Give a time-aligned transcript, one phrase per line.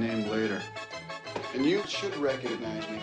[0.00, 0.60] named later.
[1.54, 3.00] And you should recognize me.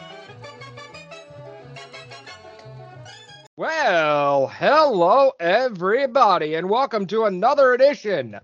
[3.57, 8.39] Well, hello everybody, and welcome to another edition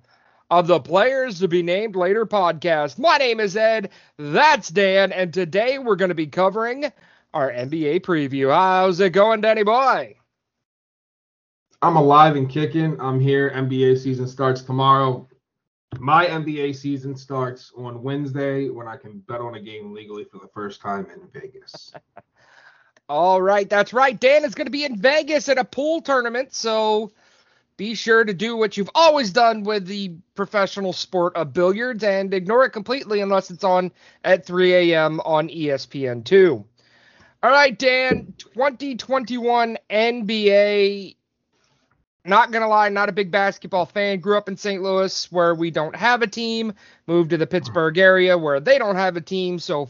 [0.50, 2.98] of the Players to Be Named Later podcast.
[2.98, 6.92] My name is Ed, that's Dan, and today we're going to be covering
[7.34, 8.54] our NBA preview.
[8.54, 10.16] How's it going, Danny boy?
[11.82, 13.00] I'm alive and kicking.
[13.00, 13.52] I'm here.
[13.52, 15.28] NBA season starts tomorrow.
[16.00, 20.40] My NBA season starts on Wednesday when I can bet on a game legally for
[20.40, 21.94] the first time in Vegas.
[23.10, 24.20] All right, that's right.
[24.20, 27.12] Dan is going to be in Vegas at a pool tournament, so
[27.78, 32.34] be sure to do what you've always done with the professional sport of billiards and
[32.34, 33.92] ignore it completely unless it's on
[34.24, 35.22] at 3 a.m.
[35.22, 36.66] on ESPN2.
[37.44, 41.17] All right, Dan, 2021 NBA.
[42.28, 44.20] Not to lie, not a big basketball fan.
[44.20, 44.84] Grew up in St.
[44.84, 46.74] Louis where we don't have a team.
[47.08, 49.60] Moved to the Pittsburgh area where they don't have a team.
[49.60, 49.90] So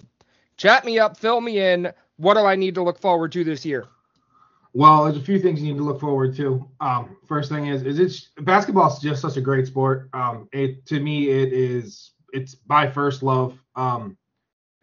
[0.56, 1.92] chat me up, fill me in.
[2.18, 3.86] What do I need to look forward to this year?
[4.74, 6.70] Well, there's a few things you need to look forward to.
[6.80, 10.10] Um, first thing is, is it's basketball is just such a great sport.
[10.14, 13.58] Um, it to me, it is it's my first love.
[13.76, 14.16] Um,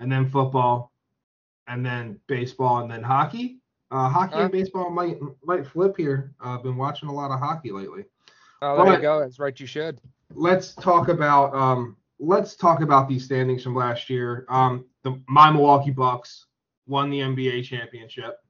[0.01, 0.93] and then football,
[1.69, 3.61] and then baseball, and then hockey.
[3.95, 6.34] Uh, hockey and baseball might might flip here.
[6.45, 8.03] Uh, I've been watching a lot of hockey lately.
[8.61, 9.20] Oh, there but you go.
[9.20, 9.59] That's right.
[9.59, 10.01] You should.
[10.34, 14.47] Let's talk about um, let's talk about these standings from last year.
[14.48, 16.47] Um, the my Milwaukee Bucks
[16.89, 18.41] won the NBA championship.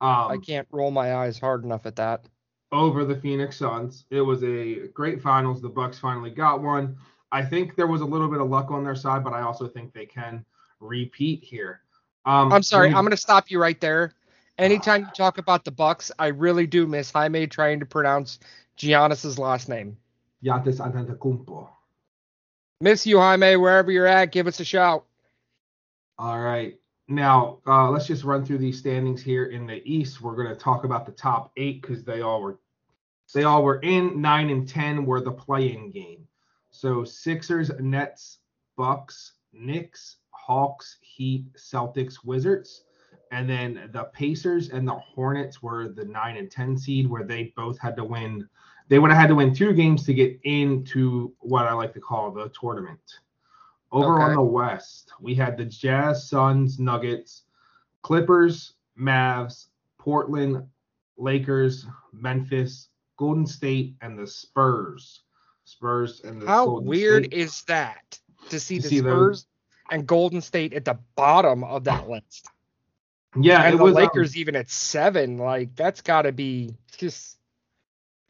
[0.00, 2.24] Um, I can't roll my eyes hard enough at that.
[2.72, 4.04] Over the Phoenix Suns.
[4.10, 5.62] It was a great finals.
[5.62, 6.96] The Bucks finally got one.
[7.30, 9.68] I think there was a little bit of luck on their side, but I also
[9.68, 10.44] think they can
[10.80, 11.82] repeat here.
[12.26, 14.12] Um, I'm sorry, I'm going to stop you right there.
[14.58, 18.38] Anytime you talk about the Bucks, I really do miss Jaime trying to pronounce
[18.78, 19.96] Giannis's last name.
[20.44, 21.68] Giannis Antetokounmpo.
[22.80, 23.56] Miss you, Jaime.
[23.56, 25.04] Wherever you're at, give us a shout.
[26.18, 26.78] All right.
[27.08, 30.20] Now, uh, let's just run through these standings here in the East.
[30.20, 32.58] We're going to talk about the top eight because they all were
[33.34, 36.26] they all were in nine and ten were the playing game.
[36.70, 38.38] So Sixers, Nets,
[38.76, 42.83] Bucks, Knicks, Hawks, Heat, Celtics, Wizards,
[43.34, 47.52] and then the Pacers and the Hornets were the nine and ten seed where they
[47.56, 48.48] both had to win.
[48.88, 52.00] They would have had to win two games to get into what I like to
[52.00, 53.00] call the tournament.
[53.90, 54.24] Over okay.
[54.24, 57.42] on the West, we had the Jazz, Suns, Nuggets,
[58.02, 59.66] Clippers, Mavs,
[59.98, 60.64] Portland,
[61.16, 65.22] Lakers, Memphis, Golden State, and the Spurs.
[65.64, 67.36] Spurs and the How Golden weird State.
[67.36, 68.18] is that
[68.50, 69.98] to see the see Spurs them?
[69.98, 72.48] and Golden State at the bottom of that list?
[73.36, 75.38] Yeah, and the was, um, Lakers um, even at seven.
[75.38, 77.38] Like that's got to be just.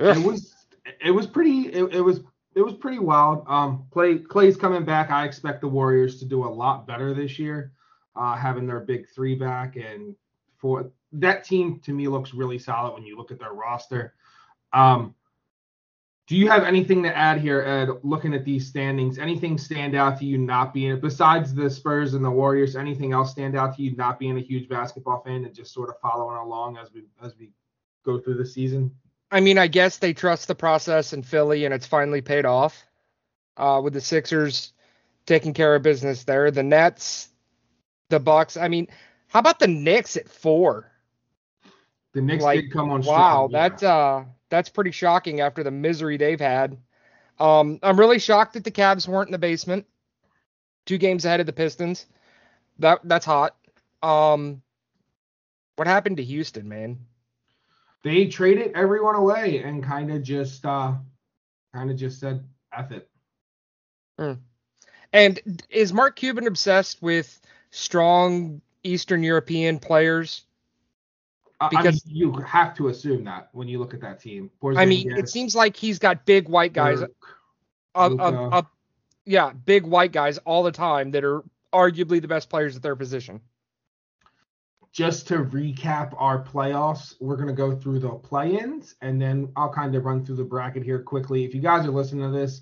[0.01, 0.17] Ugh.
[0.17, 0.55] It was.
[1.01, 1.73] It was pretty.
[1.73, 2.21] It, it was
[2.55, 3.45] it was pretty wild.
[3.49, 5.11] Um, Clay Clay's coming back.
[5.11, 7.73] I expect the Warriors to do a lot better this year,
[8.17, 10.15] uh, having their big three back, and
[10.59, 14.15] for that team to me looks really solid when you look at their roster.
[14.73, 15.15] Um,
[16.27, 17.91] do you have anything to add here, Ed?
[18.03, 22.25] Looking at these standings, anything stand out to you not being besides the Spurs and
[22.25, 22.77] the Warriors?
[22.77, 25.91] Anything else stand out to you not being a huge basketball fan and just sort
[25.91, 27.51] of following along as we as we
[28.05, 28.91] go through the season?
[29.31, 32.87] I mean, I guess they trust the process in Philly, and it's finally paid off.
[33.57, 34.73] Uh, with the Sixers
[35.27, 37.29] taking care of business there, the Nets,
[38.09, 38.57] the Bucks.
[38.57, 38.89] I mean,
[39.29, 40.91] how about the Knicks at four?
[42.15, 43.03] The Knicks like, did come on.
[43.03, 44.25] Wow, strong, that's uh,
[44.55, 46.79] that's pretty shocking after the misery they've had.
[47.39, 49.87] Um, I'm really shocked that the Cavs weren't in the basement.
[50.87, 52.07] Two games ahead of the Pistons.
[52.79, 53.57] That that's hot.
[54.03, 54.63] Um,
[55.77, 56.99] what happened to Houston, man?
[58.05, 60.93] they traded everyone away and kind of just uh
[61.73, 63.09] kind of just said F it.
[64.21, 64.39] Mm.
[65.13, 67.41] And is Mark Cuban obsessed with
[67.71, 70.43] strong Eastern European players?
[71.71, 74.51] Because I mean, you have to assume that when you look at that team.
[74.63, 77.01] Porzingis, I mean, it seems like he's got big white guys.
[77.01, 78.67] Dirk,
[79.27, 82.97] yeah, big white guys all the time that are arguably the best players at their
[82.97, 83.41] position
[84.95, 89.49] just to recap our playoffs, we're going to go through the play ins and then
[89.57, 91.45] I'll kind of run through the bracket here quickly.
[91.45, 92.61] If you guys are listening to this,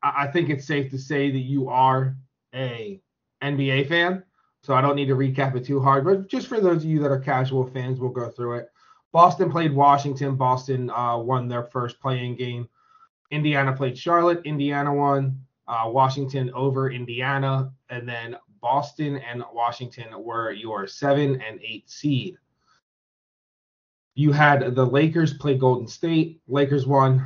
[0.00, 2.16] I, think it's safe to say that you are
[2.54, 3.02] a
[3.42, 4.22] NBA fan.
[4.62, 7.00] So I don't need to recap it too hard, but just for those of you
[7.00, 8.70] that are casual fans, we'll go through it.
[9.12, 10.36] Boston played Washington.
[10.36, 12.68] Boston uh, won their first playing game.
[13.30, 14.42] Indiana played Charlotte.
[14.44, 15.40] Indiana won.
[15.66, 22.36] Uh, Washington over Indiana, and then Boston and Washington were your seven and eight seed.
[24.14, 26.40] You had the Lakers play Golden State.
[26.48, 27.24] Lakers won.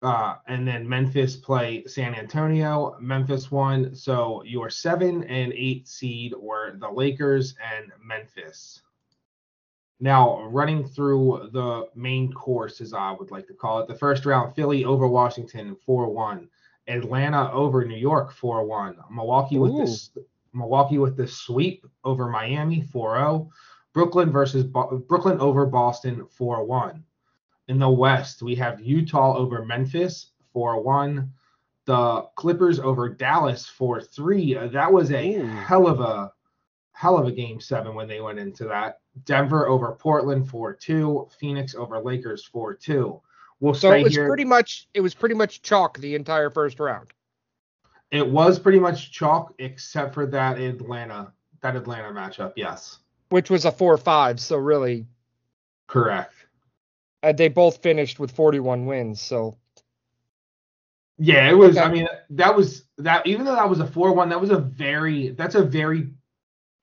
[0.00, 2.96] Uh, and then Memphis play San Antonio.
[3.00, 3.94] Memphis won.
[3.94, 8.82] So your seven and eight seed were the Lakers and Memphis.
[10.00, 14.24] Now, running through the main course, as I would like to call it, the first
[14.24, 16.48] round Philly over Washington 4 1.
[16.86, 18.96] Atlanta over New York 4 1.
[19.10, 20.10] Milwaukee with this
[20.54, 23.48] Milwaukee with the sweep over Miami 4-0.
[23.92, 27.02] Brooklyn versus Bo- Brooklyn over Boston 4-1.
[27.68, 31.28] In the West, we have Utah over Memphis 4-1.
[31.84, 34.72] The Clippers over Dallas 4-3.
[34.72, 35.46] That was a Ooh.
[35.46, 36.32] hell of a
[36.92, 39.00] hell of a game 7 when they went into that.
[39.24, 41.30] Denver over Portland 4-2.
[41.32, 43.20] Phoenix over Lakers 4-2.
[43.60, 44.28] We'll So it was here.
[44.28, 47.08] pretty much it was pretty much chalk the entire first round.
[48.10, 52.52] It was pretty much chalk except for that Atlanta that Atlanta matchup.
[52.56, 52.98] Yes,
[53.30, 54.38] which was a 4-5.
[54.38, 55.06] So really,
[55.88, 56.34] correct.
[57.22, 59.20] Uh, they both finished with 41 wins.
[59.20, 59.56] So
[61.18, 61.76] Yeah, it was.
[61.76, 61.86] Okay.
[61.86, 63.26] I mean, that was that.
[63.26, 65.30] Even though that was a four-one, that was a very.
[65.30, 66.10] That's a very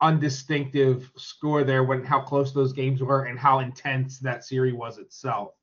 [0.01, 4.97] undistinctive score there when how close those games were and how intense that series was
[4.97, 5.53] itself.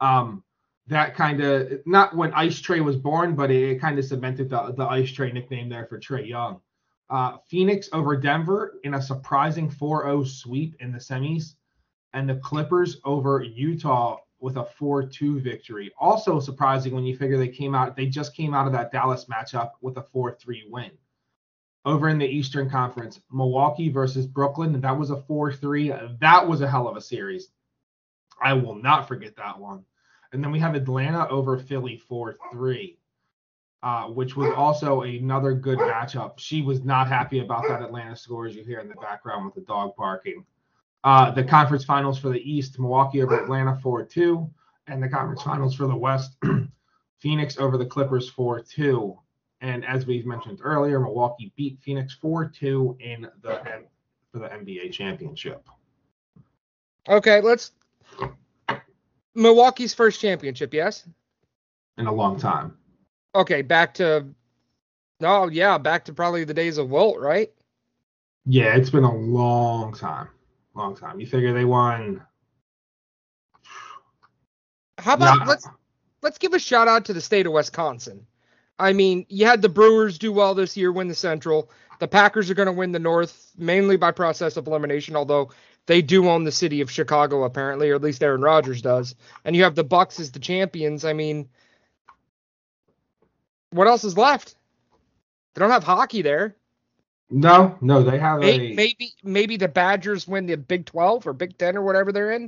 [0.00, 0.42] Um,
[0.86, 4.72] that kind of not when Ice Tray was born, but it, kind of cemented the
[4.72, 6.60] the Ice Tray nickname there for Trae Young.
[7.10, 11.54] Uh, Phoenix over Denver in a surprising 4-0 sweep in the semis,
[12.14, 15.92] and the Clippers over Utah with a 4-2 victory.
[15.98, 19.26] Also surprising when you figure they came out, they just came out of that Dallas
[19.26, 20.90] matchup with a 4-3 win.
[21.84, 26.18] Over in the Eastern Conference, Milwaukee versus Brooklyn, that was a 4-3.
[26.20, 27.48] That was a hell of a series.
[28.40, 29.84] I will not forget that one.
[30.32, 32.96] And then we have Atlanta over Philly 4-3.
[33.82, 36.38] Uh, which was also another good matchup.
[36.38, 39.54] She was not happy about that Atlanta score, as you hear in the background with
[39.54, 40.42] the dog barking.
[41.04, 44.50] Uh, the conference finals for the East, Milwaukee over Atlanta 4 2.
[44.86, 46.36] And the conference finals for the West,
[47.20, 49.18] Phoenix over the Clippers 4 2.
[49.60, 53.60] And as we've mentioned earlier, Milwaukee beat Phoenix 4 2 in the
[54.32, 55.68] for the NBA championship.
[57.08, 57.72] okay, let's
[59.34, 60.74] Milwaukee's first championship.
[60.74, 61.08] Yes.
[61.98, 62.76] In a long time.
[63.34, 64.26] Okay, back to
[65.22, 67.52] oh yeah, back to probably the days of Wilt, right?
[68.46, 70.28] Yeah, it's been a long time.
[70.74, 71.20] Long time.
[71.20, 72.22] You figure they won.
[74.98, 75.68] How about let's
[76.22, 78.26] let's give a shout out to the state of Wisconsin.
[78.78, 81.70] I mean, you had the Brewers do well this year, win the Central.
[82.00, 85.52] The Packers are going to win the North mainly by process of elimination, although
[85.86, 89.14] they do own the city of Chicago apparently, or at least Aaron Rodgers does.
[89.44, 91.04] And you have the Bucks as the champions.
[91.04, 91.48] I mean,
[93.70, 94.56] what else is left?
[95.54, 96.56] They don't have hockey there.
[97.30, 98.76] No, no, they have Maybe a.
[98.76, 102.44] maybe, maybe the Badgers win the Big 12 or Big 10 or whatever they're in.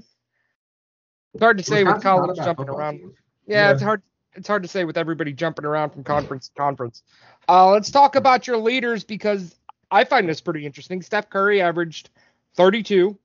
[1.35, 3.01] It's hard to say with Wisconsin's not a college jumping around.
[3.01, 3.73] Yeah, Yeah.
[3.73, 4.03] it's hard.
[4.35, 7.03] It's hard to say with everybody jumping around from conference to conference.
[7.49, 9.57] Uh, let's talk about your leaders because
[9.91, 11.01] I find this pretty interesting.
[11.01, 12.11] Steph Curry averaged
[12.55, 13.19] 32.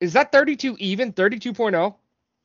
[0.00, 1.12] Is that 32 even?
[1.12, 1.94] 32.0?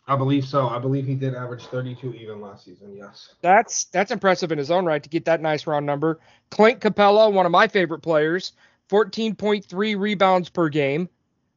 [0.07, 0.68] I believe so.
[0.68, 2.96] I believe he did average 32 even last season.
[2.96, 3.34] Yes.
[3.42, 6.19] That's that's impressive in his own right to get that nice round number.
[6.52, 8.52] Clint Capela, one of my favorite players,
[8.90, 11.09] 14.3 rebounds per game.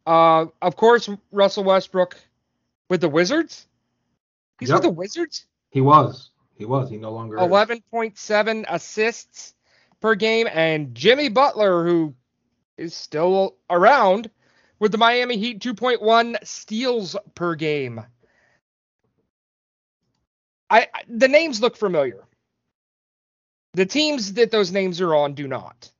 [0.06, 2.16] Uh, of course, Russell Westbrook
[2.88, 3.66] with the Wizards.
[4.58, 4.76] He's Yep.
[4.76, 5.44] with the Wizards.
[5.70, 6.30] He was.
[6.54, 6.88] He was.
[6.88, 7.36] He no longer.
[7.36, 7.42] is.
[7.42, 9.54] 11.7 assists
[10.00, 12.14] per game, and Jimmy Butler, who
[12.78, 14.30] is still around
[14.78, 18.00] with the Miami Heat, 2.1 steals per game.
[20.70, 22.24] I the names look familiar.
[23.74, 25.90] The teams that those names are on do not.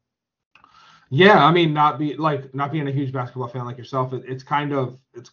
[1.10, 4.24] Yeah, I mean, not be like not being a huge basketball fan like yourself, it,
[4.26, 5.30] it's kind of it's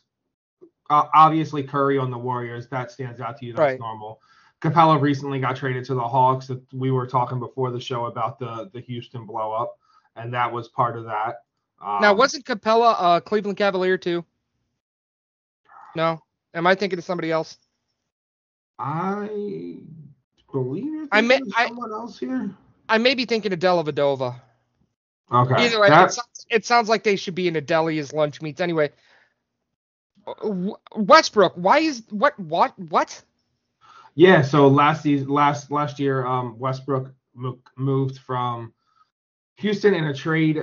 [0.89, 3.53] uh, obviously Curry on the Warriors that stands out to you.
[3.53, 3.79] That's Right.
[3.79, 4.21] normal.
[4.61, 6.47] Capela recently got traded to the Hawks.
[6.47, 9.77] That we were talking before the show about the the Houston blow up,
[10.15, 11.43] and that was part of that.
[11.81, 14.23] Um, now, wasn't Capela a Cleveland Cavalier too?
[15.95, 16.21] No.
[16.53, 17.57] Am I thinking of somebody else?
[18.77, 19.77] I
[20.51, 22.49] believe I of I- someone else here.
[22.87, 24.35] I may be thinking of Dellavedova.
[25.31, 27.97] Okay, Either way, that- it, sounds, it sounds like they should be in a deli
[27.99, 28.61] as lunch meats.
[28.61, 28.91] Anyway,
[30.95, 33.21] Westbrook, why is what what what?
[34.15, 37.13] Yeah, so last season, last last year, um, Westbrook
[37.75, 38.73] moved from
[39.57, 40.61] Houston in a trade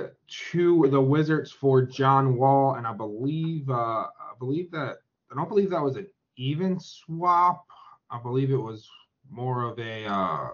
[0.51, 4.97] to the Wizards for John Wall, and I believe, uh, I believe that
[5.31, 7.65] I don't believe that was an even swap.
[8.13, 8.87] I believe it was
[9.29, 10.49] more of a uh,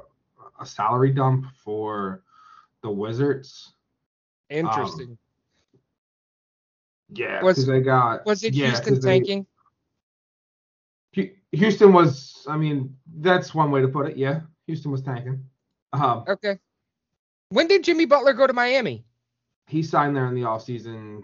[0.62, 2.24] a salary dump for
[2.82, 3.74] the Wizards.
[4.50, 5.18] Interesting.
[7.10, 9.46] Yeah, Was- because they got was it yeah, Houston 'cause they- tanking?
[11.51, 14.16] Houston was, I mean, that's one way to put it.
[14.18, 15.44] Yeah, Houston was tanking.
[15.94, 16.60] Um, Okay.
[17.50, 19.04] When did Jimmy Butler go to Miami?
[19.66, 21.24] he signed there in the offseason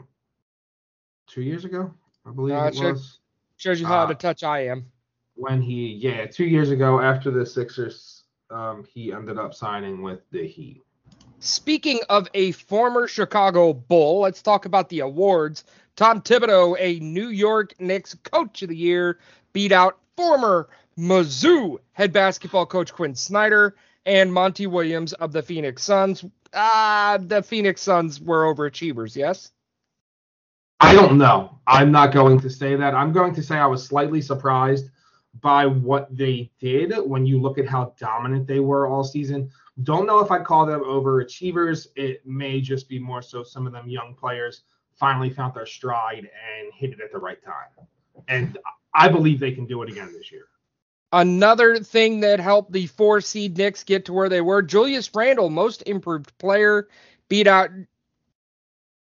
[1.27, 1.93] two years ago,
[2.25, 2.93] I believe Uh, it sure.
[2.93, 3.19] was.
[3.57, 4.91] Shows you how out Uh, of touch I am.
[5.35, 10.21] When he, yeah, two years ago after the Sixers, um, he ended up signing with
[10.31, 10.81] the Heat.
[11.39, 15.65] Speaking of a former Chicago Bull, let's talk about the awards.
[15.95, 19.19] Tom Thibodeau, a New York Knicks Coach of the Year,
[19.53, 23.75] beat out former Mizzou head basketball coach Quin Snyder
[24.05, 26.23] and Monty Williams of the Phoenix Suns.
[26.53, 29.51] Ah, the Phoenix Suns were overachievers, yes?
[30.79, 31.59] I don't know.
[31.67, 32.95] I'm not going to say that.
[32.95, 34.89] I'm going to say I was slightly surprised
[35.41, 39.49] by what they did when you look at how dominant they were all season.
[39.83, 41.87] Don't know if I'd call them overachievers.
[41.95, 44.61] It may just be more so some of them young players
[44.95, 47.85] finally found their stride and hit it at the right time.
[48.27, 48.57] And
[48.93, 50.47] I believe they can do it again this year.
[51.11, 55.49] Another thing that helped the four seed Knicks get to where they were, Julius Randle,
[55.49, 56.87] most improved player,
[57.29, 57.69] beat out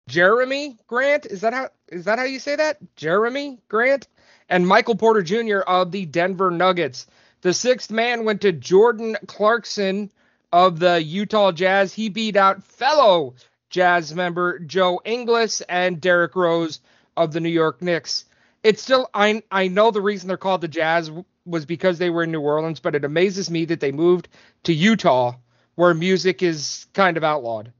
[0.10, 1.26] Jerami Grant.
[1.26, 2.78] Is that how is that how you say that?
[2.96, 4.08] Jerami Grant
[4.50, 5.60] and Michael Porter Jr.
[5.60, 7.08] of the Denver Nuggets.
[7.42, 10.12] The sixth man went to Jordan Clarkson
[10.52, 11.94] of the Utah Jazz.
[11.94, 13.36] He beat out fellow
[13.70, 16.82] Jazz member Joe Ingles and Derrick Rose
[17.16, 18.26] of the New York Knicks.
[18.64, 21.12] It's still I I know the reason they're called the Jazz
[21.46, 24.28] was because they were in New Orleans, but it amazes me that they moved
[24.64, 25.34] to Utah
[25.76, 27.72] where music is kind of outlawed.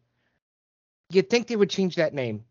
[1.10, 2.46] You'd think they would change that name.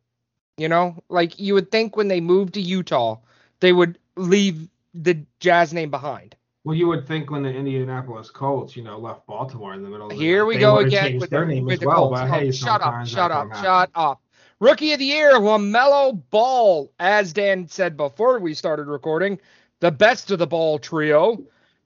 [0.58, 3.18] You know, like you would think when they moved to Utah,
[3.60, 6.36] they would leave the Jazz name behind.
[6.64, 10.06] Well, you would think when the Indianapolis Colts, you know, left Baltimore in the middle
[10.06, 12.08] of the Here night, we go again with their the, name with as well.
[12.08, 12.20] Colts.
[12.20, 14.20] But Oh, hey, shut up, shut up, shut up.
[14.60, 16.92] Rookie of the year, LaMelo Ball.
[16.98, 19.38] As Dan said before we started recording,
[19.80, 21.42] the best of the ball trio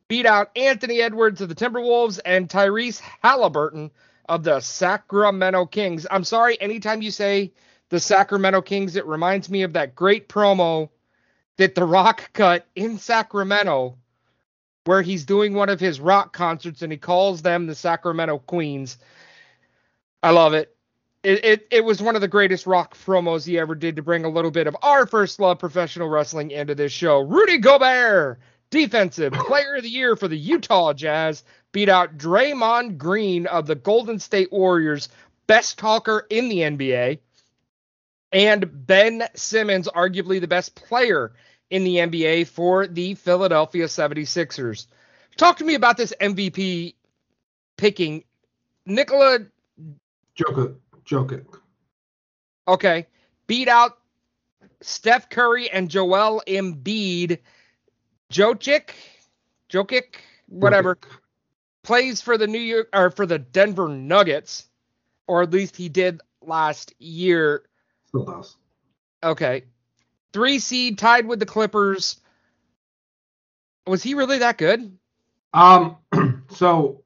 [0.09, 3.91] beat out Anthony Edwards of the Timberwolves and Tyrese Haliburton
[4.29, 6.07] of the Sacramento Kings.
[6.11, 7.53] I'm sorry, anytime you say
[7.91, 10.89] the Sacramento Kings, it reminds me of that great promo
[11.57, 13.97] that The Rock cut in Sacramento
[14.85, 18.99] where he's doing one of his rock concerts and he calls them the Sacramento Queens.
[20.23, 20.75] I love it.
[21.23, 24.25] It, it it was one of the greatest rock promos he ever did to bring
[24.25, 27.21] a little bit of our first love professional wrestling into this show.
[27.21, 28.41] Rudy Gobert,
[28.71, 33.77] defensive player of the year for the Utah Jazz, beat out Draymond Green of the
[33.77, 35.11] Golden State Warriors,
[35.47, 37.21] best talker in the NBA,
[38.33, 41.33] and Ben Simmons, arguably the best player
[41.71, 44.87] in the NBA for the Philadelphia 76ers.
[45.37, 46.95] Talk to me about this MVP
[47.77, 48.25] picking.
[48.85, 49.41] Nikola,
[50.37, 50.75] Jokic,
[51.05, 51.47] Jokic.
[52.67, 53.07] okay,
[53.47, 53.99] beat out
[54.81, 57.39] Steph Curry and Joel Embiid.
[58.31, 58.91] Jokic,
[59.71, 60.17] Jokic,
[60.49, 61.09] whatever, Jokic.
[61.83, 64.67] plays for the New York or for the Denver Nuggets,
[65.27, 67.63] or at least he did last year.
[68.15, 68.47] Still.
[69.23, 69.65] Okay.
[70.33, 72.21] Three seed tied with the Clippers.
[73.87, 74.97] Was he really that good?
[75.55, 75.97] Um,
[76.51, 77.03] so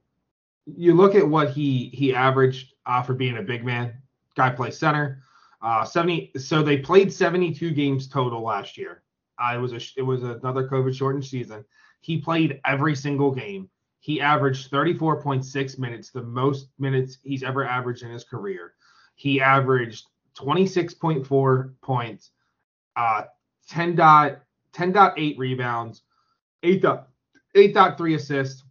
[0.66, 3.94] you look at what he he averaged uh, for being a big man.
[4.36, 5.22] Guy plays center.
[5.62, 6.32] Uh, 70.
[6.36, 9.02] So they played 72 games total last year.
[9.38, 11.64] Uh, it was a it was another COVID shortened season.
[12.00, 13.68] He played every single game.
[14.00, 18.74] He averaged 34.6 minutes, the most minutes he's ever averaged in his career.
[19.16, 20.06] He averaged
[20.38, 22.30] 26.4 points,
[22.96, 23.22] uh,
[23.68, 26.02] 10 dot 10.8 rebounds,
[26.62, 27.08] 8 dot
[27.56, 28.64] 8.3 assists,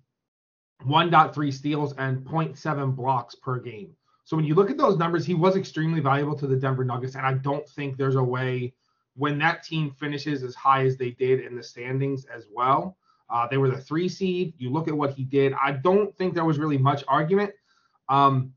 [0.86, 3.96] 1.3 steals, and 0.7 blocks per game.
[4.26, 7.16] So when you look at those numbers, he was extremely valuable to the Denver Nuggets,
[7.16, 8.74] and I don't think there's a way
[9.16, 12.98] when that team finishes as high as they did in the standings as well.
[13.30, 14.54] Uh, they were the three seed.
[14.58, 15.54] You look at what he did.
[15.54, 17.52] I don't think there was really much argument.
[18.10, 18.54] Um,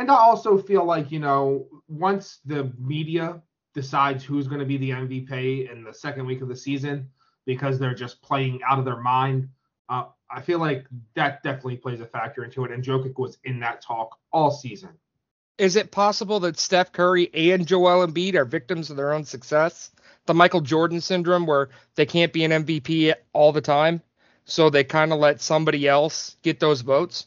[0.00, 3.42] and I also feel like, you know, once the media
[3.74, 7.06] decides who's going to be the MVP in the second week of the season
[7.44, 9.50] because they're just playing out of their mind,
[9.90, 12.70] uh, I feel like that definitely plays a factor into it.
[12.70, 14.88] And Jokic was in that talk all season.
[15.58, 19.90] Is it possible that Steph Curry and Joel Embiid are victims of their own success?
[20.24, 24.00] The Michael Jordan syndrome, where they can't be an MVP all the time,
[24.46, 27.26] so they kind of let somebody else get those votes.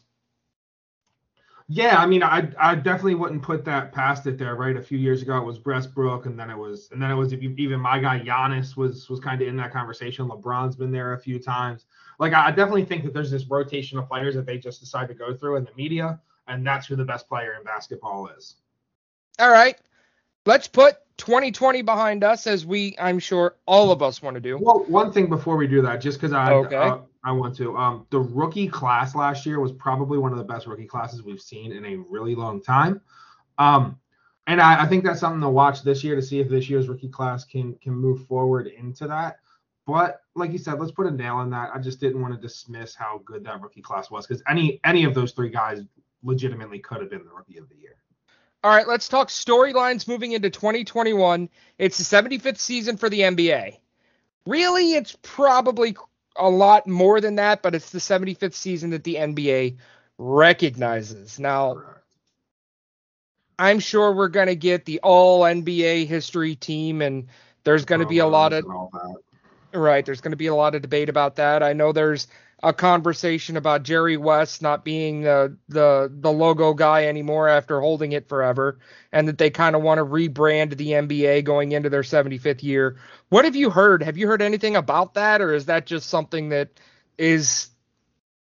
[1.68, 4.76] Yeah, I mean, I I definitely wouldn't put that past it there, right?
[4.76, 7.32] A few years ago, it was Westbrook, and then it was, and then it was
[7.32, 10.28] even my guy Giannis was was kind of in that conversation.
[10.28, 11.86] LeBron's been there a few times.
[12.18, 15.14] Like, I definitely think that there's this rotation of players that they just decide to
[15.14, 18.56] go through in the media, and that's who the best player in basketball is.
[19.38, 19.76] All right.
[20.46, 24.58] let's put 2020 behind us as we, I'm sure, all of us want to do.
[24.60, 26.76] Well, one thing before we do that, just because I Okay.
[26.76, 30.44] uh, I want to, um, the rookie class last year was probably one of the
[30.44, 33.00] best rookie classes we've seen in a really long time.
[33.58, 33.98] Um,
[34.46, 36.88] and I, I think that's something to watch this year to see if this year's
[36.88, 39.38] rookie class can can move forward into that.
[39.86, 41.70] But like you said, let's put a nail in that.
[41.74, 45.04] I just didn't want to dismiss how good that rookie class was because any any
[45.04, 45.82] of those three guys
[46.22, 47.96] legitimately could have been the rookie of the year.
[48.62, 51.50] All right, let's talk storylines moving into 2021.
[51.78, 53.76] It's the 75th season for the NBA.
[54.46, 55.94] Really, it's probably
[56.36, 59.76] a lot more than that, but it's the 75th season that the NBA
[60.18, 61.38] recognizes.
[61.38, 61.82] Now,
[63.58, 67.28] I'm sure we're going to get the all NBA history team, and
[67.64, 69.78] there's going to be a lot of And all that.
[69.78, 70.04] Right.
[70.04, 71.62] There's going to be a lot of debate about that.
[71.62, 72.28] I know there's
[72.64, 78.12] a conversation about Jerry West not being the the the logo guy anymore after holding
[78.12, 78.78] it forever,
[79.12, 82.96] and that they kind of want to rebrand the NBA going into their 75th year.
[83.28, 84.02] What have you heard?
[84.02, 86.70] Have you heard anything about that, or is that just something that
[87.18, 87.68] is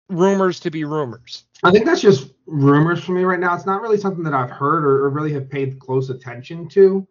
[0.07, 1.43] rumors to be rumors?
[1.63, 3.55] I think that's just rumors for me right now.
[3.55, 7.07] It's not really something that I've heard or, or really have paid close attention to.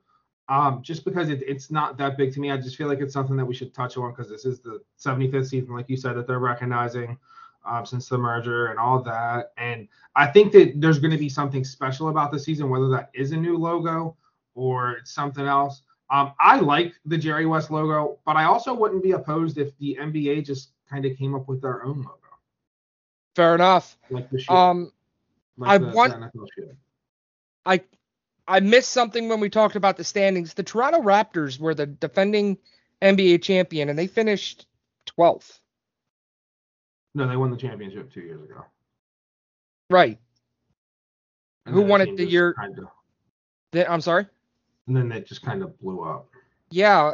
[0.51, 2.51] Um, just because it, it's not that big to me.
[2.51, 4.83] I just feel like it's something that we should touch on because this is the
[4.99, 7.17] 75th season, like you said, that they're recognizing
[7.65, 9.53] um, since the merger and all that.
[9.57, 13.11] And I think that there's going to be something special about the season, whether that
[13.15, 14.17] is a new logo
[14.57, 15.83] or something else.
[16.11, 19.97] Um, I like the Jerry West logo, but I also wouldn't be opposed if the
[20.01, 22.19] NBA just kind of came up with their own logo,
[23.37, 23.97] Fair enough.
[24.11, 24.53] like the shoe.
[24.53, 24.93] Um,
[25.57, 26.71] like I the- the want- shoe.
[27.65, 27.81] I
[28.51, 30.55] I missed something when we talked about the standings.
[30.55, 32.59] The Toronto Raptors were the defending
[33.01, 34.67] NBA champion, and they finished
[35.07, 35.61] 12th.
[37.15, 38.65] No, they won the championship two years ago.
[39.89, 40.19] Right.
[41.67, 42.91] And Who won it the year- Kinda,
[43.71, 44.27] Then- I'm sorry.
[44.89, 46.29] and then it just kind of blew up.
[46.71, 47.05] Yeah.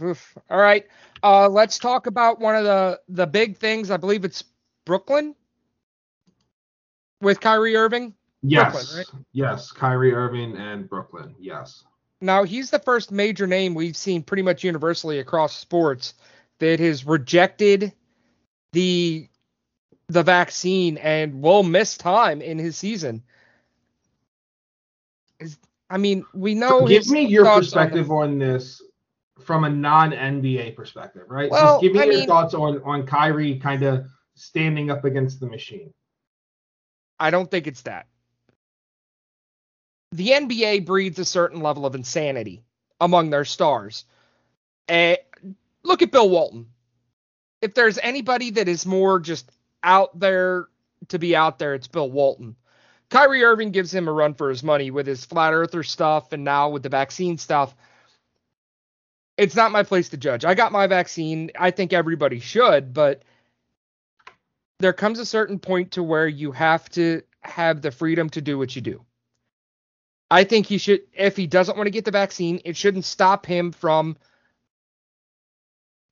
[0.00, 0.36] Uh, oof.
[0.48, 0.86] All right.
[1.22, 3.90] Uh, let's talk about one of the the big things.
[3.90, 4.44] I believe it's
[4.86, 5.34] Brooklyn
[7.20, 8.14] with Kyrie Irving.
[8.48, 11.34] Yes, Brooklyn, yes, Kyrie Irving and Brooklyn.
[11.38, 11.84] Yes.
[12.20, 16.14] Now he's the first major name we've seen pretty much universally across sports
[16.60, 17.92] that has rejected
[18.72, 19.28] the
[20.08, 23.22] the vaccine and will miss time in his season.
[25.40, 25.58] Is
[25.90, 28.80] I mean, we know give me your thoughts on perspective on, this
[29.42, 31.50] from a non NBA perspective, right?
[31.50, 35.04] Well, just give me I your mean- thoughts on on Kyrie kind of standing up
[35.04, 35.92] against the machine.
[37.18, 38.06] I don't think it's that.
[40.16, 42.62] The NBA breeds a certain level of insanity
[42.98, 44.06] among their stars.
[44.88, 45.16] Eh,
[45.82, 46.68] look at Bill Walton.
[47.60, 49.50] If there's anybody that is more just
[49.82, 50.68] out there
[51.08, 52.56] to be out there, it's Bill Walton.
[53.10, 56.44] Kyrie Irving gives him a run for his money with his flat earther stuff and
[56.44, 57.76] now with the vaccine stuff.
[59.36, 60.46] It's not my place to judge.
[60.46, 61.50] I got my vaccine.
[61.58, 63.22] I think everybody should, but
[64.78, 68.56] there comes a certain point to where you have to have the freedom to do
[68.56, 69.05] what you do.
[70.30, 73.46] I think he should, if he doesn't want to get the vaccine, it shouldn't stop
[73.46, 74.16] him from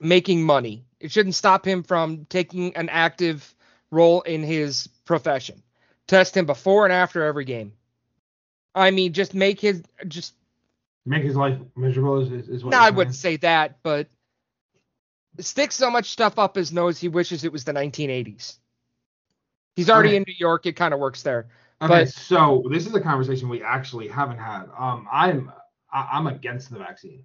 [0.01, 0.85] making money.
[1.01, 3.55] It shouldn't stop him from taking an active
[3.91, 5.63] role in his profession.
[6.07, 7.73] Test him before and after every game.
[8.75, 10.35] I mean, just make his, just,
[11.07, 12.95] Make his life miserable is, is, what no, I saying?
[12.97, 14.09] wouldn't say that, but
[15.39, 18.57] stick so much stuff up his nose he wishes it was the 1980s.
[19.77, 20.17] He's already Okay.
[20.17, 20.65] in New York.
[20.67, 21.49] It kind of works there.
[21.83, 24.65] Okay, But- so this is a conversation we actually haven't had.
[24.79, 25.53] Um, I'm
[25.93, 27.25] I, I'm against the vaccine.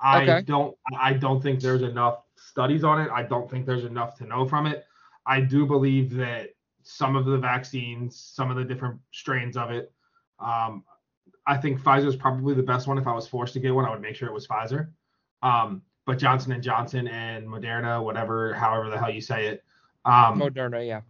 [0.00, 0.42] I Okay.
[0.42, 3.10] don't I don't think there's enough studies on it.
[3.12, 4.84] I don't think there's enough to know from it.
[5.26, 6.50] I do believe that
[6.82, 9.92] some of the vaccines, some of the different strains of it,
[10.40, 10.84] um,
[11.46, 12.98] I think Pfizer is probably the best one.
[12.98, 14.90] If I was forced to get one, I would make sure it was Pfizer.
[15.42, 19.64] Um, but Johnson and Johnson and Moderna, whatever, however the hell you say it,
[20.04, 21.02] um, Moderna, yeah.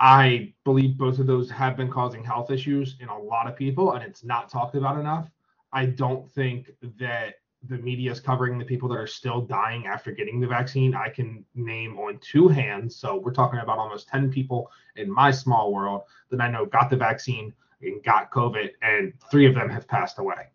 [0.00, 3.92] I believe both of those have been causing health issues in a lot of people,
[3.92, 5.28] and it's not talked about enough.
[5.72, 7.34] I don't think that
[7.66, 10.94] the media is covering the people that are still dying after getting the vaccine.
[10.94, 12.96] I can name on two hands.
[12.96, 16.90] So we're talking about almost 10 people in my small world that I know got
[16.90, 20.48] the vaccine and got COVID, and three of them have passed away.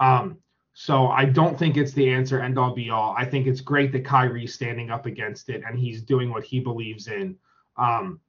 [0.00, 0.38] Um,
[0.74, 3.14] so I don't think it's the answer end all be all.
[3.16, 6.58] I think it's great that Kyrie's standing up against it and he's doing what he
[6.58, 7.36] believes in.
[7.76, 8.20] Um,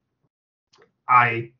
[1.08, 1.52] I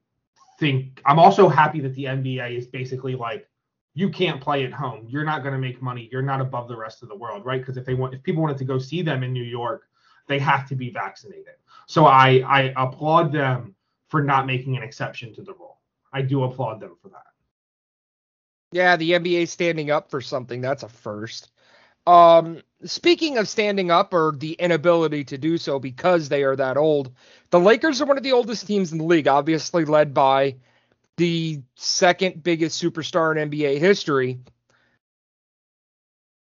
[0.58, 3.48] think I'm also happy that the NBA is basically like,
[3.94, 5.06] you can't play at home.
[5.08, 6.08] You're not going to make money.
[6.12, 7.60] You're not above the rest of the world, right?
[7.60, 9.88] Because if they want, if people wanted to go see them in New York,
[10.28, 11.54] they have to be vaccinated.
[11.86, 13.74] So I I applaud them
[14.08, 15.78] for not making an exception to the rule.
[16.12, 17.26] I do applaud them for that.
[18.72, 21.50] Yeah, the NBA standing up for something, that's a first.
[22.06, 26.76] Um, speaking of standing up or the inability to do so because they are that
[26.76, 27.10] old,
[27.50, 30.56] the Lakers are one of the oldest teams in the league, obviously led by
[31.16, 34.38] the second biggest superstar in NBA history.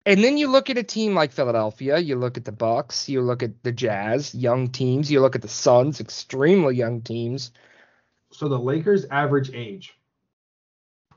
[0.07, 3.23] And then you look at a team like Philadelphia, you look at the Bucks, you
[3.23, 7.53] look at the Jazz, young teams, you look at the Suns, extremely young teams.
[8.31, 9.95] So the Lakers' average age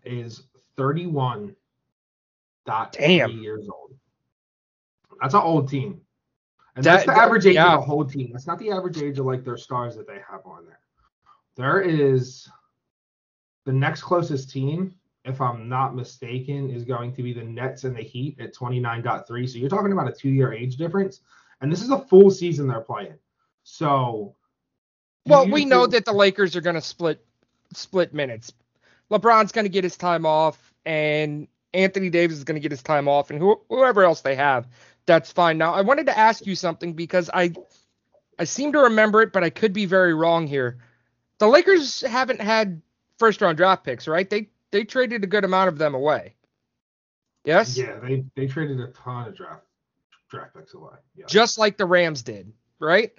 [0.06, 0.44] is
[0.78, 1.56] 31
[2.66, 3.32] Damn.
[3.32, 3.98] years old.
[5.22, 6.02] That's an old team.
[6.76, 7.74] And That- that's the that- average age yeah.
[7.76, 8.32] of the whole team.
[8.32, 10.80] That's not the average age of like their stars that they have on there.
[11.56, 12.48] There is
[13.66, 14.94] the next closest team,
[15.26, 19.48] if I'm not mistaken, is going to be the Nets and the Heat at 29.3.
[19.48, 21.22] So you're talking about a two year age difference.
[21.62, 23.16] And this is a full season they're playing.
[23.64, 24.36] So
[25.26, 27.26] Well, we know think- that the Lakers are going to split
[27.74, 28.54] split minutes.
[29.12, 32.82] LeBron's going to get his time off, and Anthony Davis is going to get his
[32.84, 34.68] time off, and who, whoever else they have,
[35.08, 35.58] that's fine.
[35.58, 37.54] Now, I wanted to ask you something because I
[38.38, 40.78] I seem to remember it, but I could be very wrong here.
[41.40, 42.82] The Lakers haven't had
[43.18, 44.30] first round draft picks, right?
[44.30, 46.36] They they traded a good amount of them away.
[47.46, 49.64] Yes, Yeah, they they traded a ton of draft
[50.30, 50.94] draft picks away.
[51.16, 51.26] Yeah.
[51.28, 53.12] just like the Rams did, right?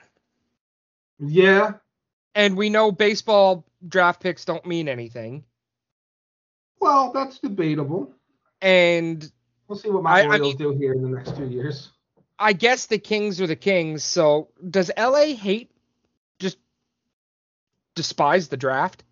[1.18, 1.72] yeah.
[2.34, 5.42] And we know baseball draft picks don't mean anything.
[6.78, 8.12] Well, that's debatable.
[8.60, 9.28] And
[9.68, 11.90] We'll see what my I- I Orioles mean- do here in the next two years.
[12.38, 14.04] I guess the Kings are the Kings.
[14.04, 15.70] So does LA hate
[16.38, 16.56] just
[17.94, 19.02] despise the draft?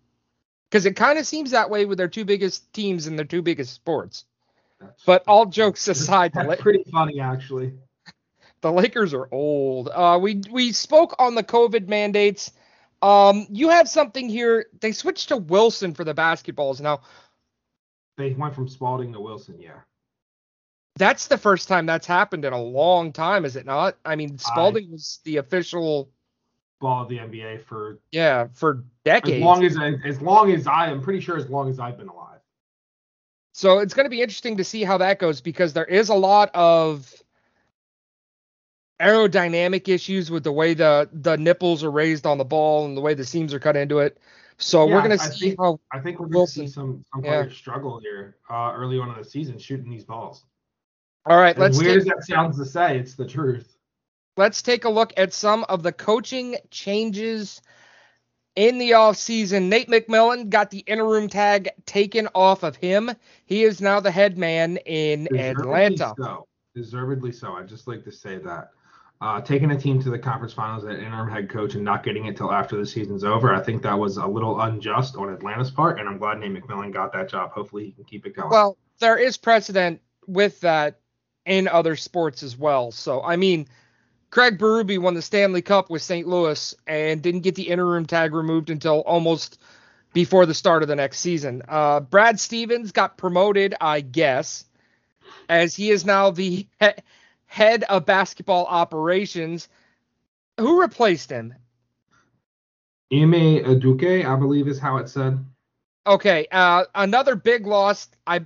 [0.69, 3.41] Because it kind of seems that way with their two biggest teams and their two
[3.41, 4.25] biggest sports.
[4.79, 7.73] That's, But all jokes aside, that's La- pretty funny actually.
[8.61, 9.89] the Lakers are old.
[9.89, 12.51] Uh, we we spoke on the COVID mandates.
[13.01, 14.67] Um, you have something here.
[14.79, 16.79] They switched to Wilson for the basketballs.
[16.81, 17.01] Now
[18.17, 19.59] They went from Spalding to Wilson.
[19.59, 19.81] Yeah.
[20.97, 23.97] That's the first time that's happened in a long time, is it not?
[24.05, 26.09] I mean, Spalding was the official,
[26.79, 29.37] Ball of the NBA for yeah, for decades.
[29.37, 32.07] as long as as long as I am pretty sure as long as I've been
[32.07, 32.39] alive.
[33.53, 36.13] So it's going to be interesting to see how that goes because there is a
[36.13, 37.11] lot of
[39.01, 43.01] aerodynamic issues with the way the the nipples are raised on the ball and the
[43.01, 44.17] way the seams are cut into it.
[44.59, 45.79] So we're going to I see think- how.
[45.91, 46.67] I think we're going to Wilson.
[46.67, 47.41] see some some Yeah.
[47.43, 50.45] players struggle here uh, early on in the season shooting these balls.
[51.29, 53.77] All right, As let's weird take, as that sounds to say, it's the truth.
[54.37, 57.61] let's take a look at some of the coaching changes
[58.55, 59.63] in the offseason.
[59.63, 63.11] Nate McMillan got the interim tag taken off of him.
[63.45, 66.13] He is now the head man in Deservedly Atlanta.
[66.17, 67.53] So, deservedly so.
[67.53, 68.71] I'd just like to say that.
[69.19, 72.27] Uh, taking a team to the conference finals at interim head coach and not getting
[72.27, 75.71] it till after the season's over, I think that was a little unjust on Atlanta's
[75.71, 77.51] part, and I'm glad Nate McMillan got that job.
[77.51, 78.49] Hopefully, he can keep it going.
[78.51, 80.99] Well, there is precedent with that
[81.47, 82.91] in other sports as well.
[82.91, 83.67] So, I mean,
[84.29, 86.27] Craig Berube won the Stanley Cup with St.
[86.27, 89.59] Louis and didn't get the interim tag removed until almost
[90.13, 91.63] before the start of the next season.
[91.67, 94.65] Uh, Brad Stevens got promoted, I guess,
[95.47, 96.87] as he is now the he-
[97.45, 99.69] head of basketball operations.
[100.59, 101.53] Who replaced him?
[103.13, 105.43] Ime Udoka, I believe is how it said.
[106.05, 108.09] Okay, uh, another big loss.
[108.25, 108.41] I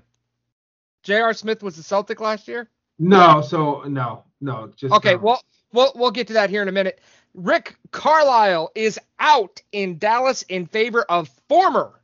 [1.03, 1.33] J.R.
[1.33, 2.69] Smith was the Celtic last year.
[3.01, 6.67] No, so no, no, just Okay, um, well, we'll we'll get to that here in
[6.67, 7.01] a minute.
[7.33, 11.99] Rick Carlisle is out in Dallas in favor of former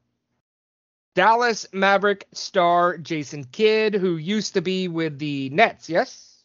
[1.14, 5.88] Dallas Maverick star Jason Kidd, who used to be with the Nets.
[5.88, 6.44] Yes.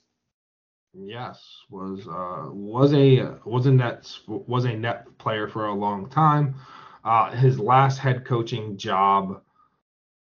[0.92, 6.10] Yes, was uh was a was a net was a net player for a long
[6.10, 6.56] time.
[7.04, 9.40] Uh, his last head coaching job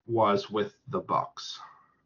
[0.07, 1.59] was with the Bucks,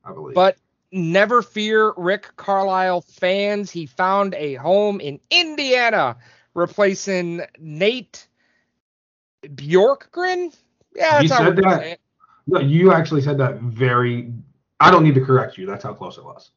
[0.03, 0.33] I believe.
[0.33, 0.57] But
[0.91, 3.71] never fear, Rick Carlisle fans.
[3.71, 6.17] He found a home in Indiana,
[6.53, 8.27] replacing Nate
[9.43, 10.55] Bjorkgren.
[10.95, 11.99] Yeah, You that's how we're said that?
[12.47, 14.31] no, you actually said that very.
[14.79, 15.65] I don't need to correct you.
[15.65, 16.51] That's how close it was.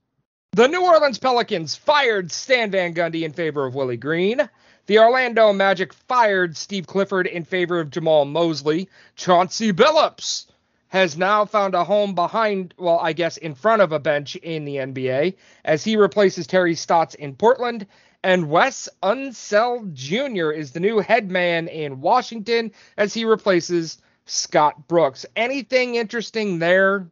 [0.53, 4.49] The New Orleans Pelicans fired Stan Van Gundy in favor of Willie Green.
[4.87, 8.89] The Orlando Magic fired Steve Clifford in favor of Jamahl Mosley.
[9.15, 10.47] Chauncey Billups
[10.91, 14.65] has now found a home behind, well, I guess in front of a bench in
[14.65, 17.87] the NBA as he replaces Terry Stotts in Portland.
[18.23, 20.51] And Wes Unseld Jr.
[20.51, 25.25] is the new head man in Washington as he replaces Scott Brooks.
[25.37, 27.11] Anything interesting there?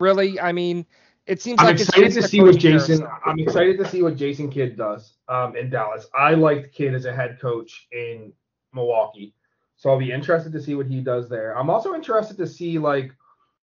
[0.00, 0.38] Really?
[0.38, 0.84] I mean,
[1.26, 3.06] it seems I'm like excited to see what Jason.
[3.24, 6.08] I'm excited to see what Jason Kidd does um, in Dallas.
[6.14, 8.32] I liked Kidd as a head coach in
[8.74, 9.34] Milwaukee,
[9.78, 11.56] so I'll be interested to see what he does there.
[11.56, 13.14] I'm also interested to see like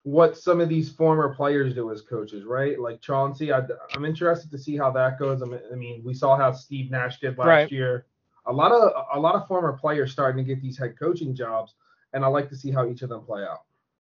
[0.03, 2.79] what some of these former players do as coaches, right?
[2.79, 3.61] Like Chauncey, I,
[3.95, 5.41] am interested to see how that goes.
[5.41, 7.71] I mean, I mean, we saw how Steve Nash did last Right.
[7.71, 8.05] year.
[8.45, 11.73] A lot of a lot of former players starting to get these head coaching jobs,
[12.13, 13.63] and I like to see how each of them play out.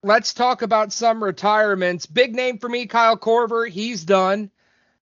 [0.03, 2.05] Let's talk about some retirements.
[2.05, 3.67] Big name for me, Kyle Korver.
[3.67, 4.51] He's done.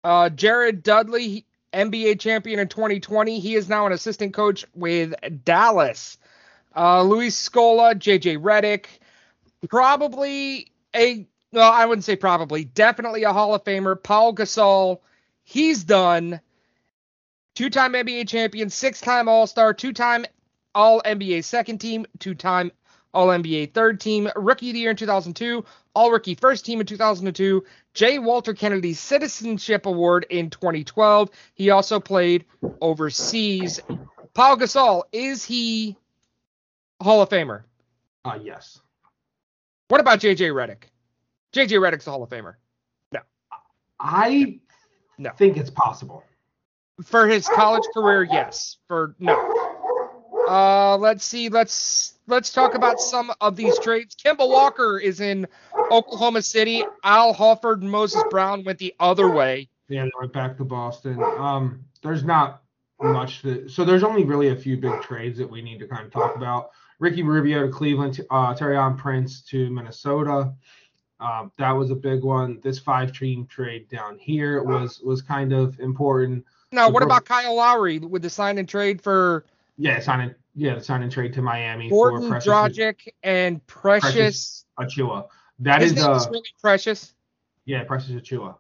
[0.05, 3.41] Uh, Jared Dudley, NBA champion in 2020.
[3.41, 6.19] He is now an assistant coach with Dallas.
[6.77, 8.87] Uh, Luis Scola, JJ Redick,
[9.69, 14.01] probably a well, I wouldn't say probably, definitely a Hall of Famer.
[14.01, 15.01] Pau Gasol,
[15.43, 16.41] he's done.
[17.55, 20.27] Two-time NBA champion, six-time All-Star, two-time
[20.75, 22.73] All NBA second team, two-time
[23.15, 26.87] All NBA third team, Rookie of the Year in 2002, All Rookie first team in
[26.87, 28.19] 2002, J.
[28.19, 31.31] Walter Kennedy Citizenship Award in 2012.
[31.55, 32.45] He also played
[32.83, 33.81] overseas.
[34.35, 35.97] Pau Gasol, is he
[37.03, 37.63] Hall of Famer?
[38.25, 38.81] Uh, yes.
[39.89, 40.85] What about JJ Redick?
[41.53, 42.55] JJ Redick's a Hall of Famer.
[43.13, 43.21] No.
[44.01, 44.61] I
[45.19, 45.31] No.
[45.31, 46.25] think it's possible.
[47.05, 48.79] For his college career, yes.
[48.89, 49.35] For no.
[50.49, 51.49] Uh, let's see.
[51.49, 54.15] Let's let's talk about some of these trades.
[54.17, 55.47] Kemba Walker is in
[55.91, 56.85] Oklahoma City.
[57.05, 59.69] Al Horford and Moses Brown went the other way.
[59.89, 61.23] Yeah, they went back to Boston.
[61.39, 62.63] Um, there's not
[63.01, 66.07] much that, so there's only really a few big trades that we need to kind
[66.07, 66.71] of talk about.
[66.99, 70.53] Ricky Rubio to Cleveland, uh, Taurean Prince to Minnesota.
[71.21, 72.61] Um, that was a big one.
[72.63, 76.45] This five team trade down here was was kind of important.
[76.73, 79.47] Now, what about Kyle Lowry with the sign and trade for
[79.79, 84.65] Yeah, signing yeah, the sign and trade to Miami Gordon for Precious Dragic and Precious?
[84.77, 85.29] Precious Achiuwa.
[85.61, 87.15] That is uh really Precious.
[87.65, 88.57] Yeah, Precious Achiuwa.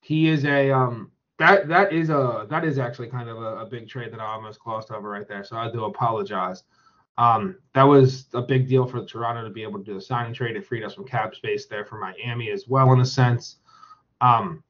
[0.00, 3.66] He is a um that that is a that is actually kind of a, a
[3.66, 5.42] big trade that I almost glossed over right there.
[5.42, 6.62] So I do apologize.
[7.16, 10.26] Um, that was a big deal for Toronto to be able to do the sign
[10.26, 10.56] and trade.
[10.56, 13.56] It freed us some cap space there for Miami as well, in a sense.
[14.20, 14.64] Um,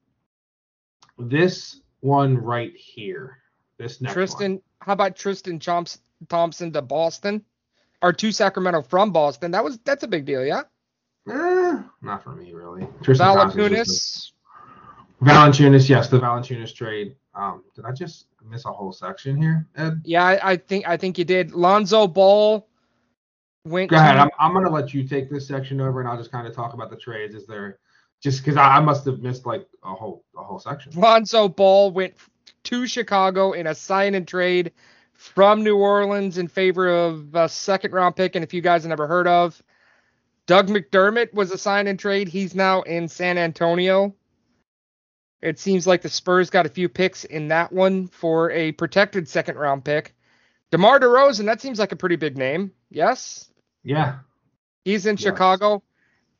[1.17, 3.39] this one right here,
[3.77, 4.61] this next Tristan, one.
[4.79, 7.43] how about Tristan Chomps, Thompson to Boston?
[8.01, 9.51] Or to Sacramento from Boston.
[9.51, 10.63] That was that's a big deal, yeah.
[11.27, 12.87] Eh, not for me really.
[13.01, 14.31] Tristan Valanciunas.
[15.21, 17.15] Valanciunas, yes, the Valanciunas trade.
[17.33, 20.01] Um, did I just miss a whole section here, Ed?
[20.03, 21.51] Yeah, I, I think I think you did.
[21.53, 22.67] Lonzo Ball
[23.65, 23.89] went.
[23.91, 24.15] Go ahead.
[24.15, 26.53] to- I'm, I'm gonna let you take this section over, and I'll just kind of
[26.55, 27.35] talk about the trades.
[27.35, 27.79] Is there
[28.23, 30.91] just because I, I must have missed like a whole a whole section?
[30.95, 32.13] Lonzo Ball went
[32.63, 34.71] to Chicago in a sign and trade
[35.13, 38.89] from New Orleans in favor of a second round pick, and if you guys have
[38.89, 39.61] never heard of,
[40.45, 42.27] Doug McDermott was a sign and trade.
[42.27, 44.13] He's now in San Antonio.
[45.45, 49.29] It seems like the Spurs got a few picks in that one for a protected
[49.29, 50.15] second round pick.
[50.71, 52.71] DeMar DeRozan, that seems like a pretty big name.
[52.89, 53.47] Yes?
[53.83, 54.19] Yeah,
[54.83, 55.17] He's in.
[55.17, 55.83] Chicago.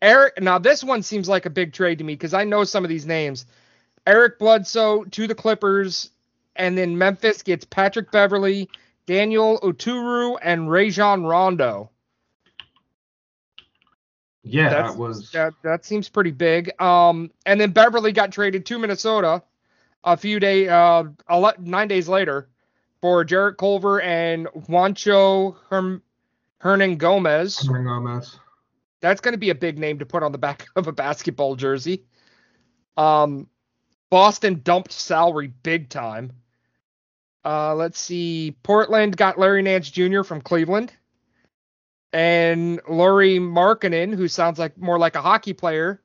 [0.01, 2.83] Eric, now this one seems like a big trade to me because I know some
[2.83, 3.45] of these names.
[4.07, 6.09] Eric Bledsoe to the Clippers,
[6.55, 8.67] and then Memphis gets Patrick Beverley,
[9.05, 11.91] Daniel Oturu, and Rajon Rondo.
[14.47, 16.79] Yeah, That's, that was that that seems pretty big.
[16.79, 19.41] Um, and then Beverley got traded to Minnesota
[20.03, 21.03] a few day, uh,
[21.59, 22.47] nine days later
[23.01, 26.03] for Jarrett Culver and Juancho Herm-
[26.61, 27.67] Hernangomez.
[27.67, 28.39] Hernan Gomez.
[29.01, 31.55] That's going to be a big name to put on the back of a basketball
[31.55, 32.05] jersey.
[32.97, 33.49] Um,
[34.11, 36.31] Boston dumped salary big time.
[37.43, 38.55] Uh, let's see.
[38.63, 40.23] Portland got Larry Nance Jr.
[40.23, 40.93] from Cleveland.
[42.15, 46.01] And Lauri Markkanen, who sounds like more like a hockey player,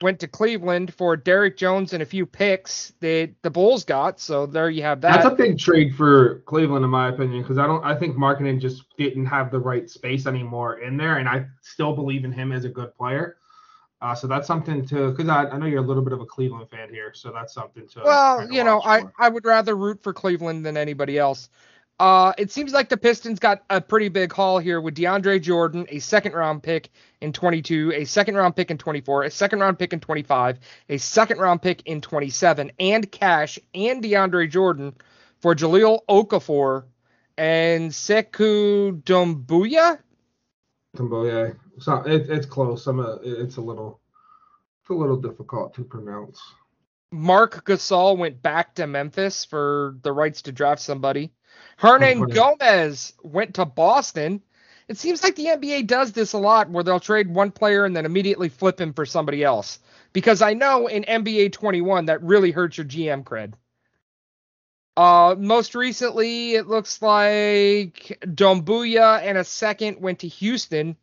[0.00, 4.18] went to Cleveland for Derrick Jones and a few picks that the Bulls got.
[4.18, 5.22] So there you have that.
[5.22, 7.84] That's a big trade for Cleveland, in my opinion, because I don't.
[7.84, 11.94] I think Markkinen just didn't have the right space anymore in there, and I still
[11.94, 13.36] believe in him as a good player.
[14.00, 16.26] Uh, so that's something to, because I, I know you're a little bit of a
[16.26, 18.00] Cleveland fan here, so that's something to.
[18.06, 19.12] Well, you know, watch I, for.
[19.18, 21.50] I would rather root for Cleveland than anybody else.
[22.00, 25.84] Uh, it seems like the Pistons got a pretty big haul here with DeAndre Jordan,
[25.90, 26.88] a second round pick
[27.20, 30.58] in 22, a second round pick in 24, a second round pick in 25,
[30.88, 34.94] a second round pick in 27, and cash and DeAndre Jordan
[35.40, 36.84] for Jahlil Okafor
[37.36, 39.98] and Sekou Doumbouya.
[40.98, 41.52] Yeah.
[41.80, 42.82] So it, it's close.
[42.82, 44.00] Some uh, it's a little,
[44.80, 46.40] it's a little difficult to pronounce.
[47.12, 51.32] Marc Gasol went back to Memphis for the rights to draft somebody.
[51.80, 52.28] Hernan.
[52.28, 54.42] Gomez went to Boston.
[54.86, 57.96] It seems like the NBA does this a lot where they'll trade one player and
[57.96, 59.78] then immediately flip him for somebody else.
[60.12, 63.54] Because I know in NBA 21 that really hurts your GM cred.
[64.94, 70.96] Uh, most recently, it looks like Doumbouya and a second went to Houston,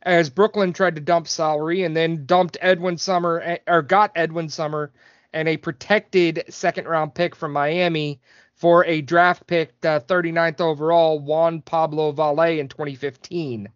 [0.00, 4.48] as Brooklyn tried to dump salary and then dumped Edwin Summer eh, or got Edwin
[4.48, 4.92] Summer
[5.34, 8.20] and a protected second round pick from Miami
[8.62, 13.68] for a draft pick, uh, 39th overall, Juan Pablo Valle in 2015.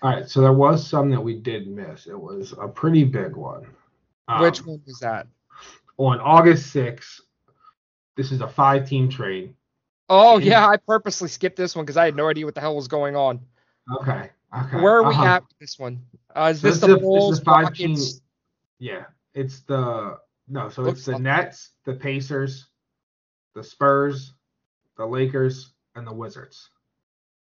[0.00, 2.06] All right, so there was some that we did miss.
[2.06, 3.66] It was a pretty big one.
[4.28, 5.26] Um, Which one was that?
[5.98, 7.20] On August 6th,
[8.16, 9.54] this is a five team trade.
[10.08, 10.52] Oh Yeah.
[10.52, 12.88] yeah, I purposely skipped this one because I had no idea what the hell was
[12.88, 13.40] going on.
[14.00, 14.30] Okay.
[14.58, 14.80] Okay.
[14.80, 15.24] Where are we uh-huh.
[15.24, 16.00] at with this one?
[16.34, 16.98] Uh, is So this this the a-
[17.28, 17.98] this is five team-
[18.78, 20.16] Yeah, it's the
[20.48, 22.69] no, so it's the Nets, the Pacers,
[23.54, 24.34] the Spurs,
[24.96, 26.70] the Lakers, and the Wizards.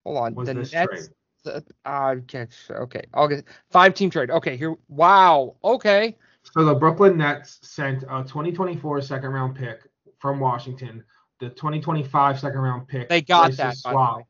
[0.05, 0.35] Hold on.
[0.35, 0.91] Was the this Nets.
[0.91, 1.07] trade?
[1.43, 3.01] The, uh, okay, okay.
[3.13, 4.31] August five team trade.
[4.31, 4.75] Okay, here.
[4.87, 5.55] Wow.
[5.63, 6.15] Okay.
[6.43, 9.81] So the Brooklyn Nets sent a 2024 second round pick
[10.19, 11.03] from Washington,
[11.39, 13.09] the 2025 second round pick.
[13.09, 14.23] They got that, the swap.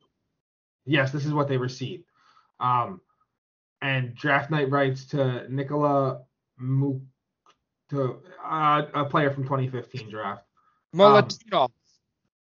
[0.85, 2.03] Yes, this is what they received.
[2.59, 3.01] Um,
[3.81, 6.21] and draft night rights to Nikola
[6.57, 6.99] Mu,
[7.89, 10.45] to uh, a player from 2015 draft.
[10.93, 11.71] Molotov.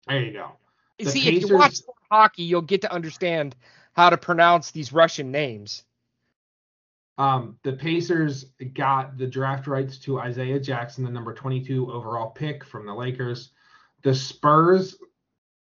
[0.07, 0.51] There you go.
[0.99, 1.77] You the See, if you watch
[2.11, 3.55] hockey, you'll get to understand
[3.93, 5.83] how to pronounce these Russian names.
[7.17, 12.65] Um, the Pacers got the draft rights to Isaiah Jackson, the number 22 overall pick
[12.65, 13.51] from the Lakers.
[14.01, 14.97] The Spurs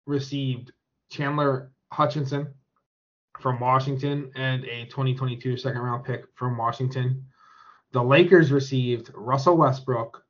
[0.06, 0.72] received
[1.10, 2.54] Chandler Hutchinson
[3.40, 7.26] from Washington and a 2022 second round pick from Washington.
[7.92, 10.23] The Lakers received Russell Westbrook,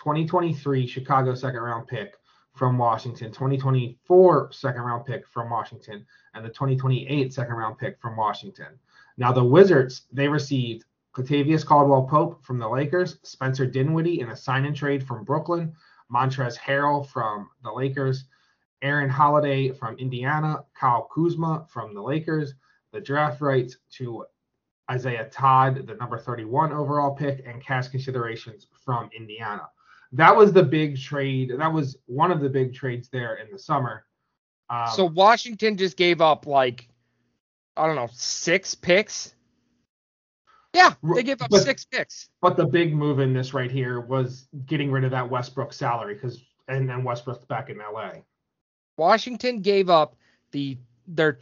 [0.00, 2.14] 2023 Chicago second round pick
[2.54, 8.16] from Washington, 2024 second round pick from Washington, and the 2028 second round pick from
[8.16, 8.78] Washington.
[9.18, 14.36] Now the Wizards, they received Latavius Caldwell Pope from the Lakers, Spencer Dinwiddie in a
[14.36, 15.74] sign and trade from Brooklyn,
[16.10, 18.24] Montrezl Harrell from the Lakers,
[18.80, 22.54] Aaron Holiday from Indiana, Kyle Kuzma from the Lakers,
[22.92, 24.24] the draft rights to
[24.90, 29.68] Isaiah Todd, the number 31 overall pick, and cash considerations from Indiana.
[30.12, 31.52] That was the big trade.
[31.56, 34.04] That was one of the big trades there in the summer.
[34.68, 36.88] Um, so Washington just gave up like
[37.76, 39.34] I don't know six picks.
[40.74, 42.28] Yeah, they gave up But- six picks.
[42.40, 46.14] But the big move in this right here was getting rid of that Westbrook salary
[46.14, 48.12] because and then Westbrook's back in LA.
[48.96, 50.16] Washington gave up
[50.52, 51.32] the their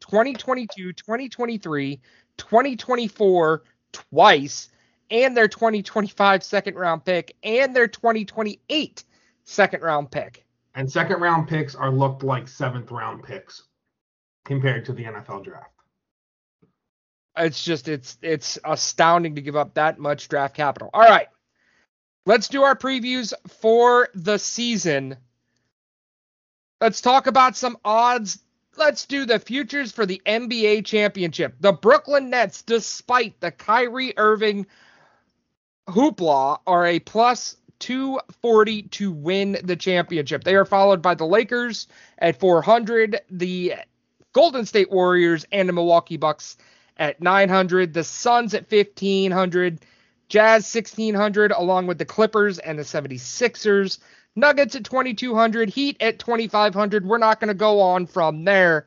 [0.00, 2.00] 2022, 2023,
[2.36, 4.68] 2024 twice,
[5.10, 9.04] and their 2025 second round pick and their 2028
[9.44, 10.44] second round pick.
[10.74, 13.62] And second round picks are looked like seventh round picks
[14.44, 15.70] compared to the NFL draft.
[17.36, 20.90] It's just it's it's astounding to give up that much draft capital.
[20.92, 21.28] All right.
[22.24, 25.16] Let's do our previews for the season.
[26.80, 28.40] Let's talk about some odds.
[28.76, 31.54] Let's do the futures for the NBA championship.
[31.60, 34.66] The Brooklyn Nets, despite the Kyrie Irving
[35.88, 40.44] hoopla, are a plus 240 to win the championship.
[40.44, 43.74] They are followed by the Lakers at 400, the
[44.32, 46.56] Golden State Warriors, and the Milwaukee Bucks
[46.96, 49.80] at 900, the Suns at 1500,
[50.28, 53.98] Jazz 1600, along with the Clippers and the 76ers,
[54.34, 57.06] Nuggets at 2200, Heat at 2500.
[57.06, 58.86] We're not going to go on from there.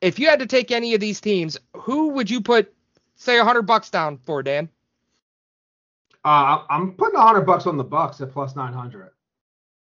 [0.00, 2.72] If you had to take any of these teams, who would you put,
[3.16, 4.68] say, 100 bucks down for, Dan?
[6.26, 9.10] Uh, I'm putting 100 bucks on the Bucks at plus 900.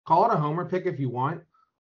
[0.05, 1.41] Call it a homer pick if you want,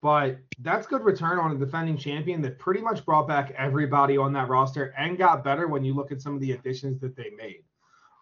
[0.02, 4.34] but that's good return on a defending champion that pretty much brought back everybody on
[4.34, 7.30] that roster and got better when you look at some of the additions that they
[7.38, 7.64] made.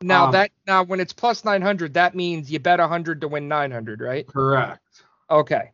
[0.02, 3.48] Now Um, that now when it's plus 900, that means you bet 100 to win
[3.48, 4.28] 900, right?
[4.28, 5.04] Correct.
[5.32, 5.72] Okay.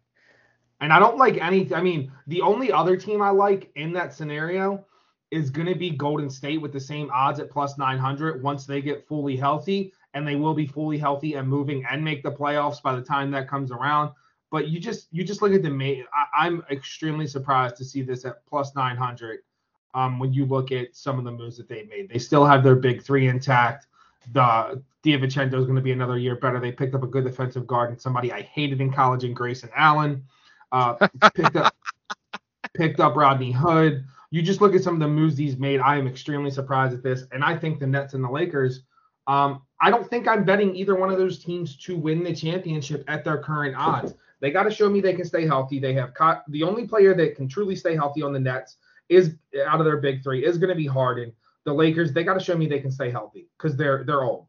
[0.80, 1.74] And I don't like any.
[1.74, 4.86] I mean, the only other team I like in that scenario
[5.32, 8.82] is going to be Golden State with the same odds at plus 900 once they
[8.82, 12.82] get fully healthy, and they will be fully healthy and moving and make the playoffs
[12.82, 14.12] by the time that comes around.
[14.50, 18.02] But you just you just look at the ma- I, I'm extremely surprised to see
[18.02, 19.42] this at plus 900.
[19.94, 22.64] Um, when you look at some of the moves that they made, they still have
[22.64, 23.88] their big three intact.
[24.34, 26.60] The DiVincenzo is going to be another year better.
[26.60, 29.70] They picked up a good defensive guard and somebody I hated in college in Grayson
[29.76, 30.24] Allen.
[30.72, 31.76] Uh, picked up
[32.74, 34.06] picked up Rodney Hood.
[34.32, 35.80] You just look at some of the moves he's made.
[35.80, 38.82] I am extremely surprised at this, and I think the Nets and the Lakers.
[39.28, 43.04] Um, I don't think I'm betting either one of those teams to win the championship
[43.08, 44.14] at their current odds.
[44.40, 45.80] They got to show me they can stay healthy.
[45.80, 48.78] They have caught the only player that can truly stay healthy on the Nets
[49.10, 49.36] is
[49.68, 51.32] out of their big three is going to be Harden.
[51.64, 54.46] The Lakers, they got to show me they can stay healthy because they're they're old,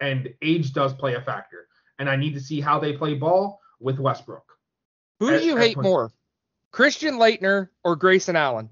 [0.00, 1.68] and age does play a factor.
[1.98, 4.44] And I need to see how they play ball with Westbrook.
[5.18, 5.86] Who do At- you hate 20.
[5.88, 6.12] more?
[6.72, 8.70] Christian Laettner or Grayson Allen?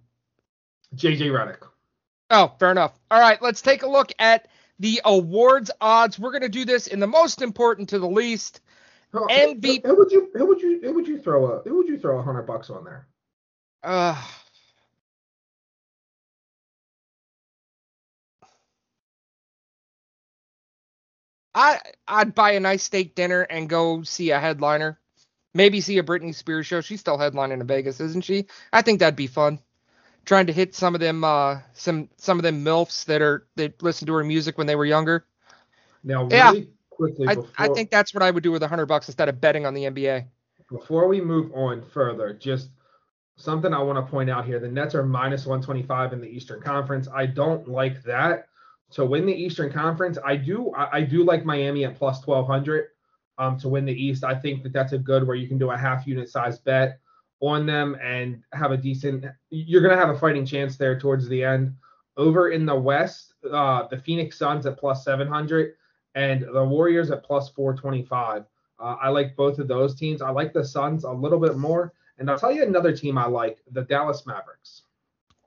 [0.95, 1.67] JJ Redick.
[2.31, 2.99] Oh, fair enough.
[3.11, 4.49] All right, let's take a look at
[4.79, 6.19] the awards odds.
[6.19, 8.61] We're going to do this in the most important to the least.
[9.13, 10.31] Who- MVP Who would you?
[10.35, 10.81] Who would you?
[10.83, 11.63] Who would you throw a?
[11.63, 13.07] Who would you throw a hundred bucks on there?
[13.83, 14.21] Uh,
[21.55, 24.99] I I'd buy a nice steak dinner and go see a headliner.
[25.55, 26.81] Maybe see a Britney Spears show.
[26.83, 28.47] She's still headlining in Vegas, isn't she?
[28.73, 29.59] I think that'd be fun.
[30.29, 33.83] Trying to hit some of them uh some some of them milfs that are that
[33.83, 35.25] listened to her music when they were younger.
[36.05, 36.51] Now, Yeah.
[36.51, 39.31] really quickly I, I think that's what I would do with a hundred bucks instead
[39.31, 40.27] of betting on the NBA.
[40.71, 42.71] before we move on further, just
[43.37, 46.61] something I want to point out here: the Nets are minus 125 in the Eastern
[46.61, 47.09] Conference.
[47.13, 48.49] I don't like that.
[48.93, 52.89] To win the Eastern Conference, I do I, I do like Miami at plus 1200
[53.39, 54.25] um, to win the East.
[54.25, 57.01] I think that that's a good where you can do a half unit size bet
[57.41, 59.25] on them and have a decent.
[59.51, 61.75] You're gonna have a fighting chance there towards the end.
[62.17, 65.75] Over in the West, uh, the Phoenix Suns at plus 700
[66.15, 68.45] and the Warriors at plus 425.
[68.81, 70.23] Uh, I like both of those teams.
[70.23, 71.93] I like the Suns a little bit more.
[72.19, 74.83] And I'll tell you another team I like, the Dallas Mavericks.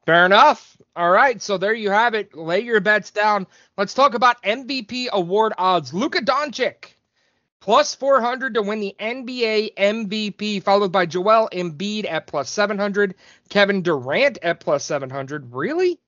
[0.06, 0.78] Fair enough.
[0.96, 2.36] All right, so there you have it.
[2.36, 3.46] Lay your bets down.
[3.78, 5.94] Let's talk about MVP award odds.
[5.94, 6.96] Luka Doncic
[7.62, 13.16] plus 400 to win the NBA MVP, followed by Joel Embiid at plus 700,
[13.50, 15.54] Kevin Durant at plus 700.
[15.54, 16.00] Really?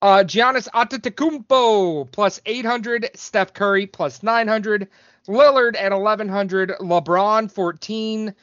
[0.00, 4.88] Uh, Giannis Antetokounmpo plus 800, Steph Curry plus 900,
[5.26, 8.34] Lillard at 1100, LeBron 14,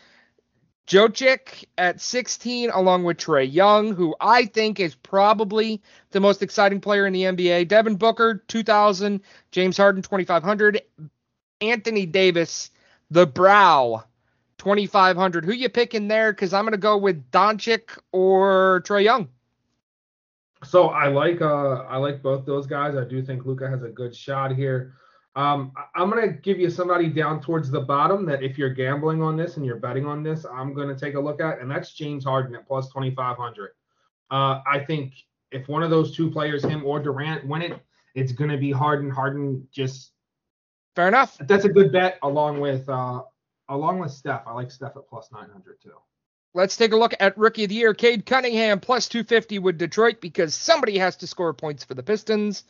[0.86, 6.82] Jokic at 16, along with Trae Young, who I think is probably the most exciting
[6.82, 7.68] player in the NBA.
[7.70, 9.22] Devin Booker, 2,000.
[9.51, 10.82] James Harden, 2,500.
[11.61, 12.71] Anthony Davis,
[13.09, 14.03] the brow,
[14.57, 15.45] 2,500.
[15.45, 16.33] Who you picking there?
[16.33, 19.29] Because I'm going to go with Doncic or Trae Young.
[20.63, 22.95] So I like uh I like both those guys.
[22.95, 24.93] I do think Luka has a good shot here.
[25.35, 29.35] Um, I'm gonna give you somebody down towards the bottom that if you're gambling on
[29.35, 32.23] this and you're betting on this, I'm gonna take a look at, and that's James
[32.23, 33.71] Harden at plus 2,500.
[34.31, 35.13] Uh, I think
[35.51, 37.79] if one of those two players, him or Durant, win it,
[38.15, 39.09] it's gonna be Harden.
[39.09, 40.11] Harden just
[40.95, 41.37] Fair enough.
[41.41, 43.21] that's a good bet along with uh
[43.69, 44.43] along with Steph.
[44.47, 45.91] I like Steph at plus 900 too.
[46.53, 47.93] Let's take a look at Rookie of the Year.
[47.93, 52.63] Cade Cunningham plus 250 with Detroit because somebody has to score points for the Pistons.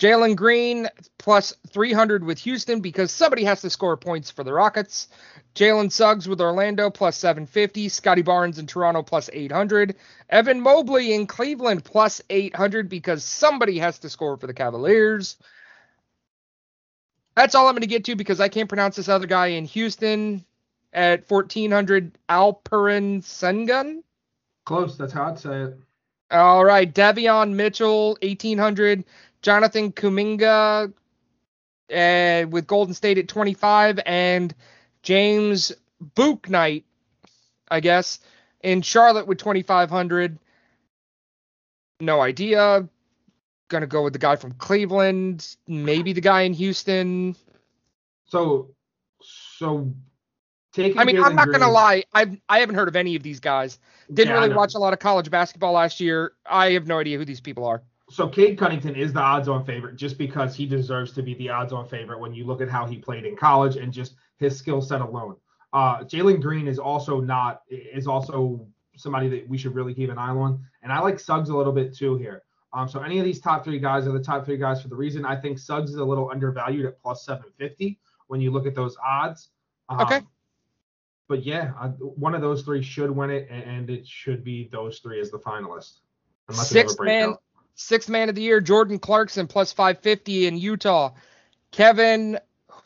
[0.00, 5.06] Jalen Green plus 300 with Houston because somebody has to score points for the Rockets.
[5.54, 7.88] Jalen Suggs with Orlando plus 750.
[7.88, 9.94] Scottie Barnes in Toronto plus 800.
[10.30, 15.36] Evan Mobley in Cleveland plus 800 because somebody has to score for the Cavaliers.
[17.38, 19.64] That's all I'm going to get to because I can't pronounce this other guy in
[19.66, 20.44] Houston
[20.92, 24.02] at 1400 Alperen Sengun.
[24.66, 24.98] Close.
[24.98, 25.78] That's how I'd say it.
[26.32, 29.04] All right, Davion Mitchell 1800,
[29.40, 30.92] Jonathan Kuminga
[31.94, 34.52] uh, with Golden State at 25 and
[35.04, 35.70] James
[36.16, 36.82] Bouknight,
[37.70, 38.18] I guess,
[38.62, 40.40] in Charlotte with 2500.
[42.00, 42.88] No idea.
[43.68, 47.36] Gonna go with the guy from Cleveland, maybe the guy in Houston.
[48.24, 48.74] So,
[49.22, 49.92] so
[50.72, 50.98] taking.
[50.98, 53.40] I mean, Jalen I'm not gonna lie, I've I haven't heard of any of these
[53.40, 53.78] guys.
[54.12, 56.32] Didn't Yeah, really watch a lot of college basketball last year.
[56.46, 57.82] I have no idea who these people are.
[58.10, 61.86] So Cade Cunninghton is the odds-on favorite just because he deserves to be the odds-on
[61.88, 65.02] favorite when you look at how he played in college and just his skill set
[65.02, 65.36] alone.
[65.74, 68.66] Uh, Jalen Green is also not is also
[68.96, 71.72] somebody that we should really keep an eye on, and I like Suggs a little
[71.72, 72.44] bit too here.
[72.72, 74.96] Um, so any of these top three guys are the top three guys for the
[74.96, 78.74] reason I think Suggs is a little undervalued at plus 750 when you look at
[78.74, 79.48] those odds.
[79.88, 80.20] Um, Okay.
[81.28, 85.20] But yeah, one of those three should win it, and, it should be those three
[85.20, 85.98] as the finalists.
[86.50, 87.42] Sixth man, out.
[87.74, 91.12] sixth man of the year, Jordan Clarkson plus 550 in Utah.
[91.70, 92.38] Kevin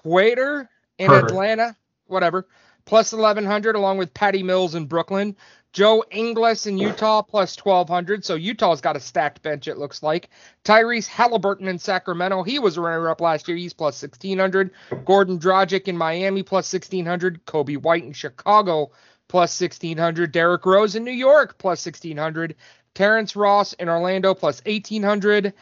[0.05, 0.67] Huerter
[0.99, 1.13] in.
[1.13, 1.77] Atlanta,
[2.07, 2.49] whatever,
[2.85, 5.37] plus 1100 along with Patty Mills in Brooklyn.
[5.73, 8.25] Joe Ingles in Utah plus 1200.
[8.25, 10.29] So Utah's got a stacked bench, it looks like.
[10.65, 12.43] Tyrese Haliburton in Sacramento.
[12.43, 13.57] He was a runner up last year.
[13.57, 14.71] He's plus 1600.
[14.91, 17.47] Goran Dragic in Miami plus 1600.
[17.47, 18.91] Coby White in Chicago
[19.29, 20.31] plus 1600.
[20.31, 22.55] Derrick Rose in New York plus 1600.
[22.95, 25.55] Terrence Ross in Orlando plus 1800.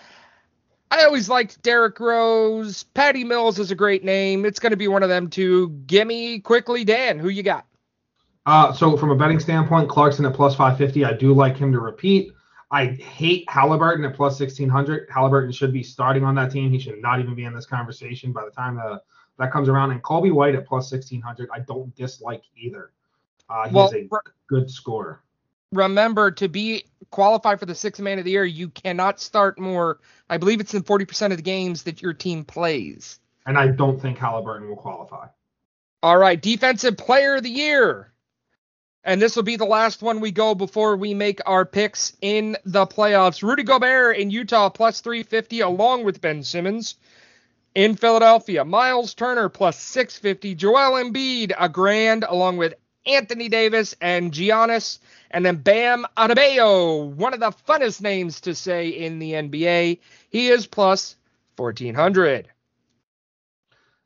[0.91, 2.83] I always liked Derrick Rose.
[2.83, 4.45] Patty Mills is a great name.
[4.45, 5.69] It's going to be one of them two.
[5.87, 7.21] Gimme quickly, Dan.
[7.21, 7.65] Who you got?
[8.51, 11.79] Uh, so from a betting standpoint, Clarkson at plus 550, I do like him to
[11.79, 12.33] repeat.
[12.73, 15.09] I hate Haliburton at plus 1600.
[15.09, 16.73] Haliburton should be starting on that team.
[16.73, 19.01] He should not even be in this conversation by the time the,
[19.39, 19.93] that comes around.
[19.93, 22.91] And Coby White at plus 1600, I don't dislike either.
[23.49, 24.09] Uh, he Well, a
[24.49, 25.23] good scorer.
[25.71, 30.01] remember to be qualified for the sixth man of the year, you cannot start more.
[30.29, 33.21] I believe it's in 40% of the games that your team plays.
[33.47, 35.29] And I don't think Haliburton will qualify.
[36.03, 38.10] All right, defensive player of the year.
[39.03, 42.57] And this will be the last one we go before we make our picks in
[42.65, 43.43] the playoffs.
[43.43, 46.97] Rudy Gobert in Utah plus 350 along with Ben Simmons.
[47.75, 50.55] In Philadelphia, Miles Turner plus 650.
[50.55, 52.75] Joel Embiid a grand along with
[53.07, 54.99] Anthony Davis and Giannis.
[55.31, 60.01] And then Bam Adebayo, one of the funnest names to say in the NBA.
[60.29, 61.17] He is plus
[61.57, 62.49] 1400.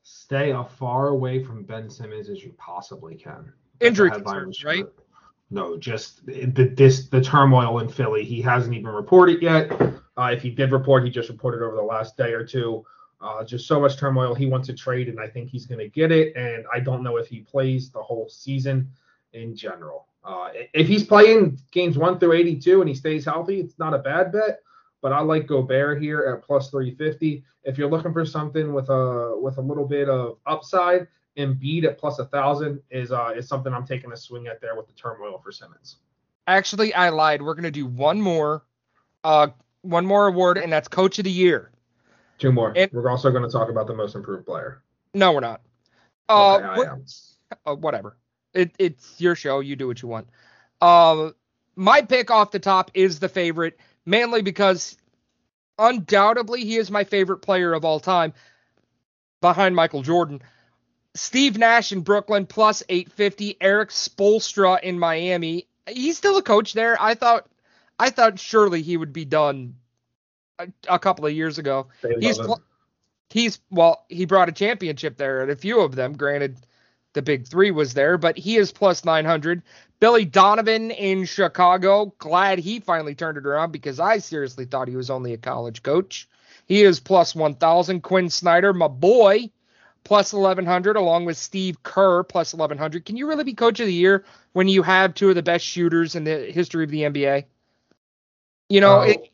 [0.02, 3.52] Stay as far away from Ben Simmons as you possibly can.
[3.80, 4.86] Injury a concerns, right?
[5.50, 8.24] No, just the this the turmoil in Philly.
[8.24, 9.70] He hasn't even reported yet.
[10.16, 12.84] Uh, if he did report, he just reported over the last day or two.
[13.20, 14.34] Uh, just so much turmoil.
[14.34, 16.36] He wants to trade, and I think he's going to get it.
[16.36, 18.88] And I don't know if he plays the whole season
[19.32, 20.08] in general.
[20.24, 23.98] Uh, if he's playing games one through 82 and he stays healthy, it's not a
[23.98, 24.60] bad bet.
[25.02, 27.44] But I like Gobert here at plus 350.
[27.64, 31.06] If you're looking for something with a with a little bit of upside,
[31.36, 34.76] Embiid at plus a thousand is uh is something I'm taking a swing at there
[34.76, 35.96] with the turmoil for Simmons.
[36.46, 37.42] Actually, I lied.
[37.42, 38.64] We're gonna do one more,
[39.24, 39.48] uh,
[39.82, 41.70] one more award, and that's Coach of the Year.
[42.38, 42.72] Two more.
[42.76, 44.82] And- We're also going to talk about the most improved player.
[45.14, 45.60] No, we're not.
[46.28, 47.04] Uh, Okay, I what- am.
[47.64, 48.16] uh, whatever.
[48.52, 49.60] It, it's your show.
[49.60, 50.28] You do what you want.
[50.80, 51.30] Uh,
[51.76, 54.96] my pick off the top is the favorite, mainly because
[55.78, 58.32] undoubtedly he is my favorite player of all time,
[59.40, 60.42] behind Michael Jordan.
[61.14, 63.56] Steve Nash in Brooklyn plus 850.
[63.60, 65.66] Erik Spoelstra in Miami.
[65.86, 67.00] He's still a coach there.
[67.00, 67.46] I thought,
[67.98, 69.76] I thought surely he would be done
[70.58, 71.88] a, a couple of years ago.
[72.02, 72.62] They He's pl-
[73.30, 76.16] he's well, he brought a championship there and a few of them.
[76.16, 76.58] Granted,
[77.12, 79.62] the big three was there, but he is plus 900.
[80.00, 82.12] Billy Donovan in Chicago.
[82.18, 85.82] Glad he finally turned it around because I seriously thought he was only a college
[85.82, 86.28] coach.
[86.66, 88.00] He is plus 1,000.
[88.00, 89.50] Quin Snyder, my boy,
[90.04, 93.04] plus 1,100, along with Steve Kerr, plus 1,100.
[93.04, 95.64] Can you really be coach of the year when you have two of the best
[95.64, 97.44] shooters in the history of the NBA?
[98.68, 99.30] You know, Oh, it,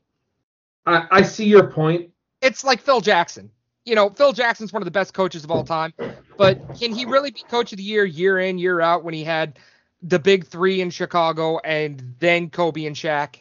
[0.87, 2.11] I, I see your point.
[2.41, 3.51] it's like Phil Jackson.
[3.85, 5.93] You know, Phil Jackson's one of the best coaches of all time,
[6.37, 9.25] but can he really be coach of the year year in, year out when he
[9.25, 9.59] had
[10.03, 13.37] the big three in Chicago and then Kobe and Shaq?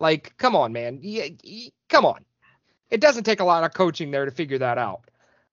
[0.00, 1.00] Like, come on, man.
[1.88, 2.24] Come on.
[2.90, 5.02] It doesn't take a lot of coaching there to figure that out.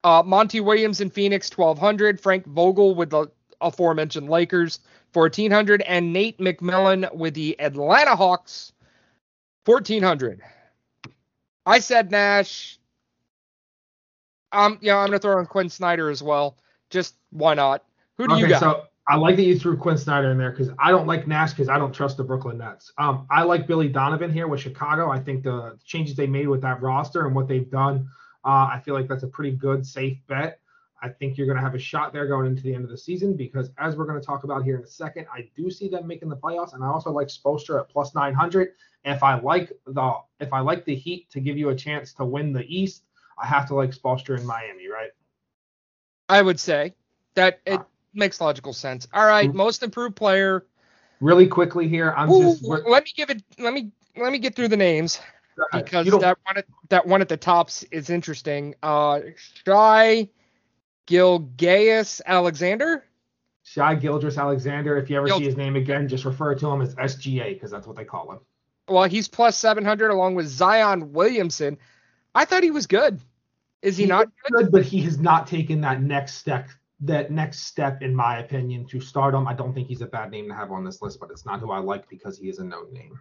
[0.03, 2.19] Uh, Monty Williams in Phoenix, 1200.
[2.19, 3.31] Frank Vogel with the
[3.61, 4.79] aforementioned Lakers,
[5.13, 5.81] 1400.
[5.83, 8.73] And Nate McMillan with the Atlanta Hawks,
[9.65, 10.41] 1400.
[11.65, 12.79] I said Nash.
[14.51, 16.57] Um, yeah, I'm gonna throw in Quin Snyder as well.
[16.89, 17.83] Just why not?
[18.17, 18.59] Who do okay, you got?
[18.59, 21.51] so I like that you threw Quin Snyder in there because I don't like Nash
[21.51, 22.91] because I don't trust the Brooklyn Nets.
[22.97, 25.09] Um, I like Billy Donovan here with Chicago.
[25.09, 28.07] I think the changes they made with that roster and what they've done,
[28.45, 30.59] uh, I feel like that's a pretty good, safe bet.
[31.01, 32.97] I think you're going to have a shot there going into the end of the
[32.97, 35.89] season because, as we're going to talk about here in a second, I do see
[35.89, 38.69] them making the playoffs, and I also like Spoelstra at plus 900.
[39.03, 42.25] If I like the if I like the Heat to give you a chance to
[42.25, 43.03] win the East,
[43.37, 45.11] I have to like Spoelstra in Miami, right?
[46.29, 46.93] I would say
[47.35, 47.85] that it Ah.
[48.13, 49.05] makes logical sense.
[49.13, 49.55] All right, Mhm.
[49.55, 50.65] most improved player.
[51.19, 53.43] Really quickly here, I'm Ooh, just let me give it.
[53.59, 55.19] Let me let me get through the names.
[55.71, 58.75] Because that one at that one at the tops is interesting.
[58.81, 59.19] Uh,
[59.65, 60.29] Shai
[61.05, 63.05] Gilgeous Alexander.
[63.63, 64.97] Shy Gildress Alexander.
[64.97, 67.71] If you ever Gild- see his name again, just refer to him as SGA because
[67.71, 68.39] that's what they call him.
[68.89, 71.77] Well, he's plus 700 along with Zion Williamson.
[72.35, 73.21] I thought he was good.
[73.81, 74.27] Is he, not?
[74.27, 76.69] is good, but he has not taken that next step.
[77.01, 79.47] That next step, in my opinion, to stardom.
[79.47, 81.59] I don't think he's a bad name to have on this list, but it's not
[81.59, 83.19] who I like because he is a known name.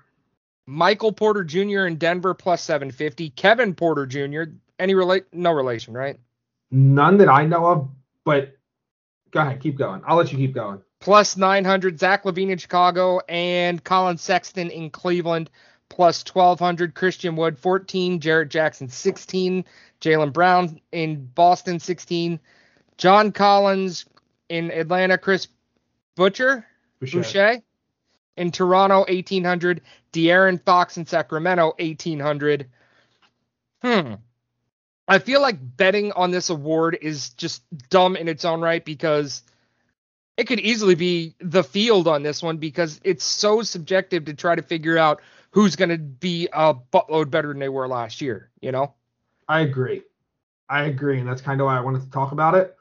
[0.67, 1.87] Michael Porter Jr.
[1.87, 3.31] in Denver plus 750.
[3.31, 4.53] Kevin Porter Jr.
[4.79, 5.25] Any relate?
[5.33, 6.19] No relation, right?
[6.71, 7.89] None that I know of,
[8.25, 8.57] but
[9.31, 10.03] go ahead, keep going.
[10.07, 10.81] I'll let you keep going.
[11.01, 11.99] Plus 900.
[11.99, 15.51] Zach LaVine in Chicago and Collin Sexton in Cleveland
[15.89, 16.95] plus 1200.
[16.95, 18.21] Christian Wood 14.
[18.21, 19.65] Jaren Jackson 16.
[20.01, 22.39] Jaylen Brown in Boston 16.
[22.97, 24.07] John Collins
[24.49, 25.19] in Atlanta.
[25.19, 25.49] Chris
[26.15, 26.65] Butcher
[27.01, 27.19] Boucher.
[27.19, 27.63] Boucher
[28.37, 29.83] in Toronto, 1800.
[30.13, 32.69] De'Aaron Fox in Sacramento, 1800.
[33.83, 34.15] Hmm.
[35.09, 39.43] I feel like betting on this award is just dumb in its own right because
[40.37, 44.55] it could easily be the field on this one because it's so subjective to try
[44.55, 45.21] to figure out
[45.51, 48.95] who's going to be a buttload better than they were last year, you know?
[49.49, 50.03] I agree.
[50.69, 52.75] I agree, and that's kind of why I wanted to talk about it.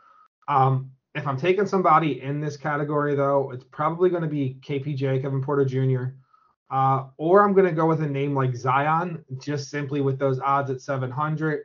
[0.48, 5.22] Um, if I'm taking somebody in this category, though, it's probably going to be KPJ,
[5.22, 6.14] Kevin Porter Jr.
[6.70, 10.40] Uh, or I'm going to go with a name like Zion, just simply with those
[10.40, 11.64] odds at 700.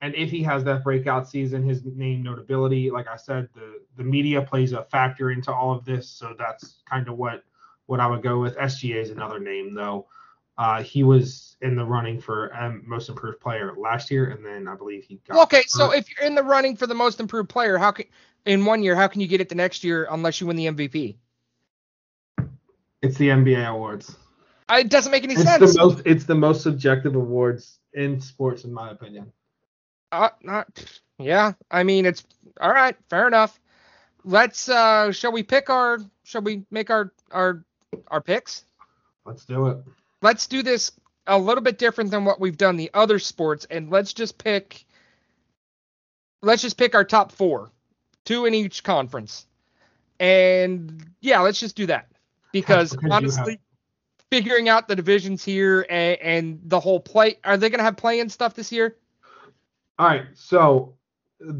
[0.00, 4.04] And if he has that breakout season, his name notability, like I said, the the
[4.04, 6.08] media plays a factor into all of this.
[6.08, 7.42] So that's kind of what
[7.86, 8.56] what I would go with.
[8.56, 10.06] SGA is another name though.
[10.56, 14.66] Uh, he was in the running for um, most improved player last year, and then
[14.66, 15.42] I believe he got.
[15.44, 15.70] okay, hurt.
[15.70, 18.06] so if you're in the running for the most improved player, how can
[18.46, 20.66] in one year, how can you get it the next year unless you win the
[20.66, 21.16] MVP?
[23.02, 24.16] It's the NBA awards.
[24.70, 25.74] It doesn't make any it's sense.
[25.74, 29.32] The most, it's the most subjective awards in sports, in my opinion.
[30.12, 30.66] Uh, not,
[31.18, 31.52] yeah.
[31.70, 32.24] I mean, it's
[32.60, 32.96] all right.
[33.08, 33.58] Fair enough.
[34.24, 34.68] Let's.
[34.68, 35.98] uh Shall we pick our?
[36.24, 37.64] Shall we make our our
[38.08, 38.64] our picks?
[39.24, 39.78] Let's do it.
[40.20, 40.92] Let's do this
[41.26, 44.84] a little bit different than what we've done the other sports, and let's just pick.
[46.42, 47.70] Let's just pick our top four,
[48.28, 49.46] two in each conference,
[50.20, 52.08] and yeah, let's just do that
[52.52, 53.58] because, honestly,
[54.30, 57.96] figuring out the divisions here and, and the whole play, are they going to have
[57.96, 58.96] play-in stuff this year?
[59.98, 60.94] All right, so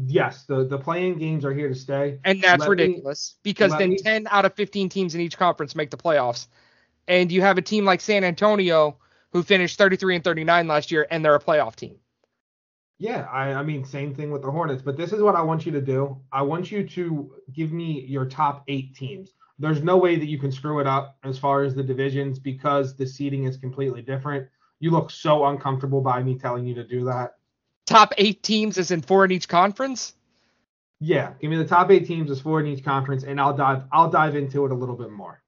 [0.05, 3.75] yes, the the playing games are here to stay, and that's let ridiculous me, because
[3.77, 6.47] then me, 10 out of 15 teams in each conference make the playoffs,
[7.07, 8.95] and you have a team like San Antonio
[9.31, 11.95] who finished 33 and 39 last year, and they're a playoff team.
[12.99, 15.65] Yeah, I, I mean, same thing with the Hornets, but this is what I want
[15.65, 16.17] you to do.
[16.31, 19.31] I want you to give me your top eight teams.
[19.57, 22.95] There's no way that you can screw it up as far as the divisions because
[22.95, 24.47] the seeding is completely different.
[24.79, 27.35] You look so uncomfortable by me telling you to do that
[27.89, 30.13] top eight teams is in four in each conference?
[31.01, 33.83] Yeah, give me the top eight teams as four in each conference, and I'll dive
[33.91, 35.41] I'll dive into it a little bit more.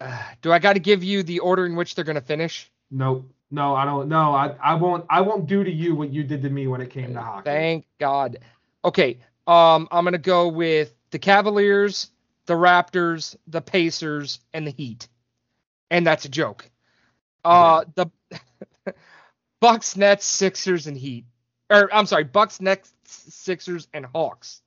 [0.00, 2.70] Uh, do I got to give you the order in which they're going to finish?
[2.90, 3.30] Nope.
[3.54, 4.08] No, I don't.
[4.08, 5.06] No, I I won't.
[5.08, 7.44] I won't do to you what you did to me when it came to hockey.
[7.44, 8.38] Thank God.
[8.84, 9.18] Okay.
[9.46, 12.10] Um, I'm gonna go with the Cavaliers,
[12.46, 15.06] the Raptors, the Pacers, and the Heat,
[15.88, 16.68] and that's a joke.
[17.44, 18.06] Uh, the
[19.60, 21.24] Bucks, Nets, Sixers, and Heat.
[21.70, 24.62] Or I'm sorry, Bucks, Nets, Sixers, and Hawks.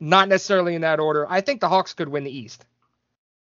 [0.00, 1.24] Not necessarily in that order.
[1.30, 2.66] I think the Hawks could win the East.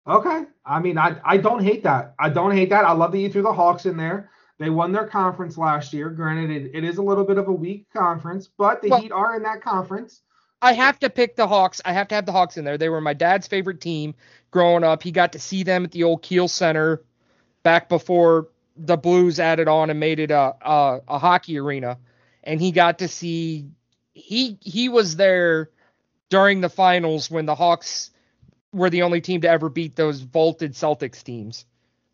[0.08, 0.46] Okay.
[0.66, 2.16] I mean, I I don't hate that.
[2.18, 2.84] I don't hate that.
[2.84, 4.32] I love that you threw the Hawks in there.
[4.62, 6.12] They won their conference last year.
[6.12, 9.12] Granted, it, it is a little bit of a weak conference, but the well, Heat
[9.12, 10.22] are in that conference.
[10.62, 11.82] I have to pick the Hawks.
[11.84, 12.78] I have to have the Hawks in there.
[12.78, 14.14] They were my dad's favorite team
[14.52, 15.02] growing up.
[15.02, 17.02] He got to see them at the old Kiel Center
[17.64, 21.98] back before the Blues added on and made it a, a, a hockey arena,
[22.44, 23.66] and he got to see
[24.14, 25.72] he he was there
[26.30, 28.12] during the finals when the Hawks
[28.72, 31.66] were the only team to ever beat those vaulted Celtics teams.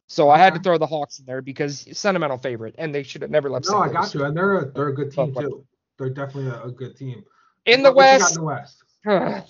[0.07, 3.21] So I had to throw the Hawks in there because sentimental favorite, and they should
[3.21, 3.67] have never left.
[3.69, 5.65] No, I got you, and they're a, they're a good team too.
[5.97, 7.25] They're definitely a, a good team.
[7.65, 8.81] In the West, in the West.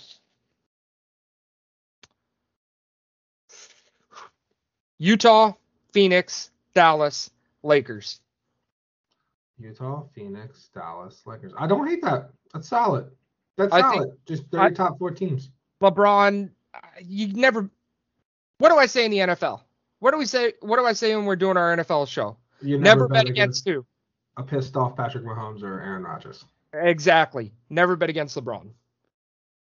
[4.97, 5.53] Utah,
[5.93, 7.29] Phoenix, Dallas,
[7.61, 8.19] Lakers.
[9.59, 11.53] Utah, Phoenix, Dallas, Lakers.
[11.55, 12.31] I don't hate that.
[12.51, 13.11] That's solid.
[13.57, 14.17] That's I solid.
[14.27, 15.51] Just they're I, top four teams.
[15.83, 16.49] LeBron,
[17.03, 17.69] you never.
[18.57, 19.61] What do I say in the NFL?
[19.99, 20.53] What do we say?
[20.61, 22.37] What do I say when we're doing our NFL show?
[22.61, 23.85] You never, never bet, bet against, against who?
[24.37, 26.45] A pissed off Patrick Mahomes or Aaron Rodgers.
[26.73, 27.51] Exactly.
[27.69, 28.69] Never bet against LeBron.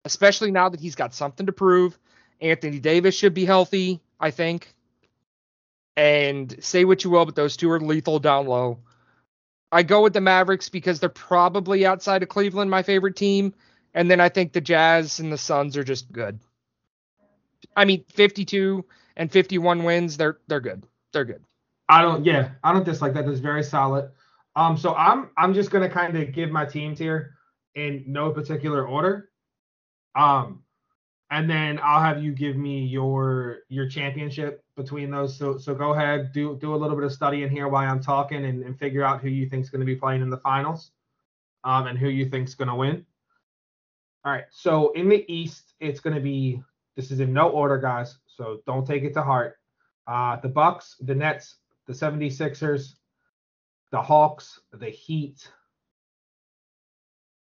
[0.04, 1.98] Especially now that he's got something to prove.
[2.40, 4.74] Anthony Davis should be healthy, I think.
[5.96, 8.78] And say what you will, but those two are lethal down low.
[9.70, 13.54] I go with the Mavericks because they're probably outside of Cleveland, my favorite team.
[13.94, 16.40] And then I think the Jazz and the Suns are just good.
[17.76, 18.84] I mean, 52
[19.16, 20.86] and 51 wins, they're they're good.
[21.12, 21.44] They're good.
[21.88, 23.26] I don't yeah, I don't dislike that.
[23.26, 24.10] That's very solid.
[24.56, 27.34] Um so I'm I'm just going to kind of give my teams here
[27.74, 29.30] in no particular order.
[30.14, 30.62] Um
[31.32, 35.36] and then I'll have you give me your your championship between those.
[35.36, 38.44] So so go ahead, do do a little bit of studying here while I'm talking,
[38.44, 40.90] and, and figure out who you think's going to be playing in the finals,
[41.64, 43.06] um, and who you think's going to win.
[44.26, 44.44] All right.
[44.50, 46.62] So in the East, it's going to be
[46.96, 48.18] this is in no order, guys.
[48.36, 49.56] So don't take it to heart.
[50.06, 51.56] Uh, the Bucks, the Nets,
[51.86, 52.94] the 76ers,
[53.90, 55.48] the Hawks, the Heat,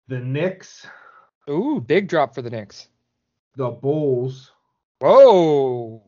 [0.09, 0.87] the Knicks.
[1.49, 2.89] Ooh, big drop for the Knicks
[3.59, 4.53] the Bulls.
[5.01, 6.03] Whoa.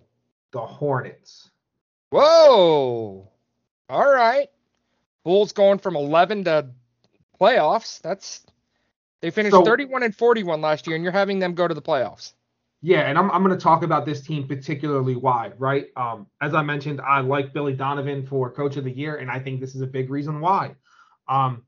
[0.53, 1.51] The Hornets.
[2.11, 3.29] Whoa.
[3.89, 4.49] All right.
[5.25, 6.71] Bulls going from 11 to
[7.39, 8.01] playoffs.
[8.01, 8.47] That's
[9.21, 11.83] they finished so, 31 and 41 last year, and you're having them go to the
[11.83, 12.33] playoffs.
[12.83, 15.89] Yeah, and I'm, I'm going to talk about this team particularly why, right?
[15.97, 19.39] Um, as I mentioned, I like Billy Donovan for Coach of the Year, and I
[19.39, 20.75] think this is a big reason why.
[21.29, 21.65] Um,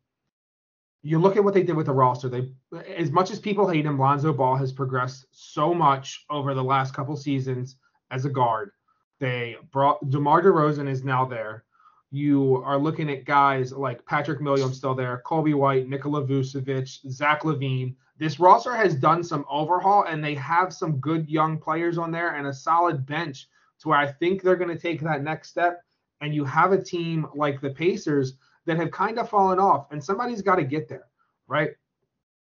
[1.03, 2.29] you look at what they did with the roster.
[2.29, 2.51] They,
[2.97, 6.95] as much as people hate him, Lonzo Ball has progressed so much over the last
[6.95, 7.77] couple seasons
[8.11, 8.71] as a guard.
[9.19, 11.65] They brought DeMar DeRozan is now there.
[12.11, 17.43] You are looking at guys like Patrick Williams still there, Coby White, Nikola Vucevic, Zach
[17.43, 17.97] LaVine.
[18.23, 22.37] This roster has done some overhaul and they have some good young players on there
[22.37, 23.49] and a solid bench
[23.81, 25.83] to where I think they're going to take that next step.
[26.21, 30.03] And you have a team like the Pacers that have kind of fallen off, and
[30.03, 31.09] somebody's got to get there,
[31.49, 31.71] right?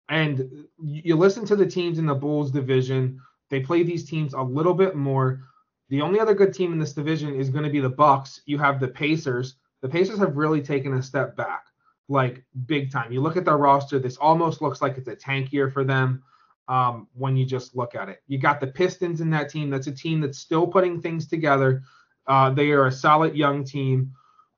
[0.07, 4.41] And you listen to the teams in the Bulls division, they play these teams a
[4.41, 5.41] little bit more.
[5.89, 8.41] The only other good team in this division is going to be the Bucks.
[8.45, 9.57] You have the Pacers.
[9.81, 11.65] The Pacers have really taken a step back,
[12.09, 13.11] like big time.
[13.11, 16.23] You look at their roster, this almost looks like it's a tank year for them
[16.67, 18.21] um, when you just look at it.
[18.27, 19.69] You got the Pistons in that team.
[19.69, 21.83] That's a team that's still putting things together.
[22.27, 24.13] Uh, they are a solid young team.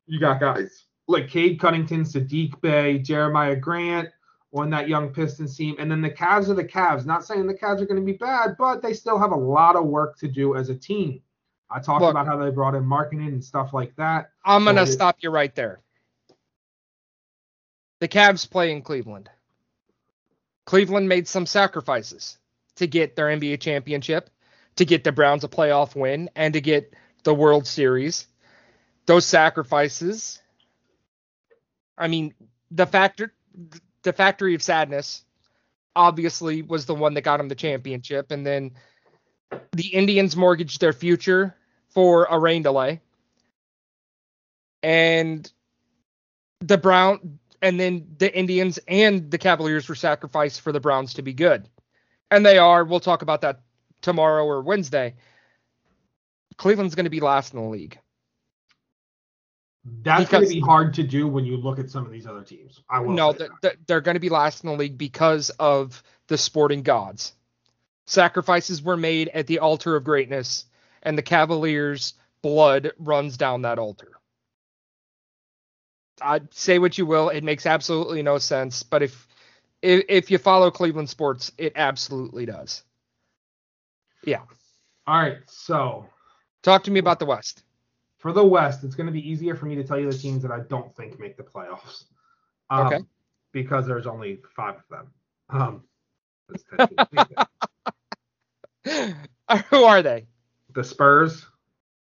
[0.05, 4.09] You got guys like Cade Cunningham, Saddiq Bey, Jerami Grant
[4.53, 5.75] on that young Pistons team.
[5.79, 7.05] And then the Cavs are the Cavs.
[7.05, 9.75] Not saying the Cavs are going to be bad, but they still have a lot
[9.75, 11.21] of work to do as a team.
[11.71, 14.31] I talked Look, about how they brought in Markkanen and stuff like that.
[14.43, 15.81] I'm going to stop you right there.
[17.99, 19.29] The Cavs play in Cleveland.
[20.65, 22.37] Cleveland made some sacrifices
[22.75, 24.29] to get their NBA championship,
[24.77, 26.93] to get the Browns a playoff win, and to get
[27.23, 28.27] the World Series.
[29.05, 30.41] Those sacrifices,
[31.97, 32.33] I mean,
[32.71, 33.33] the factor,
[34.03, 35.23] the Factory of Sadness,
[35.95, 38.71] obviously was the one that got them the championship, and then
[39.73, 41.55] the Indians mortgaged their future
[41.89, 43.01] for a rain delay,
[44.83, 45.51] and
[46.59, 51.21] the Brown, and then the Indians and the Cavaliers were sacrificed for the Browns to
[51.21, 51.67] be good,
[52.31, 52.83] and they are.
[52.83, 53.61] We'll talk about that
[54.01, 55.15] tomorrow or Wednesday.
[56.57, 57.99] Cleveland's going to be last in the league.
[60.03, 62.43] That's going to be hard to do when you look at some of these other
[62.43, 62.81] teams.
[62.89, 66.37] I will no, they're, they're going to be last in the league because of the
[66.37, 67.33] sporting gods.
[68.05, 70.65] Sacrifices were made at the altar of greatness,
[71.03, 74.18] and the Cavaliers' blood runs down that altar.
[76.21, 79.27] I say what you will, it makes absolutely no sense, but if
[79.81, 82.83] if, if you follow Cleveland sports, it absolutely does.
[84.23, 84.41] Yeah.
[85.07, 86.05] All right, so
[86.61, 87.63] talk to me about the West.
[88.17, 90.43] For the West, it's going to be easier for me to tell you the teams
[90.43, 92.03] that I don't think make the playoffs.
[92.69, 92.99] Um, okay.
[93.53, 95.11] Because there's only five of them.
[95.49, 95.83] Um,
[99.69, 100.25] Who are they?
[100.73, 101.45] The Spurs.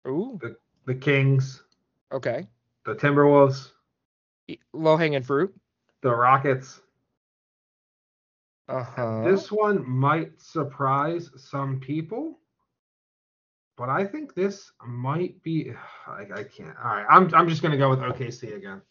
[0.06, 0.38] Ooh.
[0.40, 0.56] The,
[0.86, 1.62] the Kings.
[2.10, 2.46] Okay.
[2.84, 3.72] The Timberwolves.
[4.72, 5.54] Low hanging fruit.
[6.02, 6.80] The Rockets.
[8.68, 9.22] Uh huh.
[9.24, 12.38] This one might surprise some people
[13.78, 15.72] but I think this might be.
[16.06, 16.76] I, I can't.
[16.84, 18.82] All right, I'm I'm just gonna go with OKC again.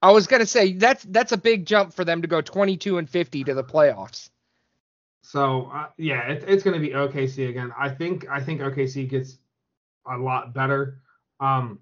[0.00, 3.10] I was gonna say that's that's a big jump for them to go 22 and
[3.10, 4.30] 50 to the playoffs.
[5.22, 7.72] So uh, yeah, it, it's gonna be OKC again.
[7.76, 9.38] I think I think OKC gets
[10.08, 11.00] a lot better
[11.40, 11.80] um,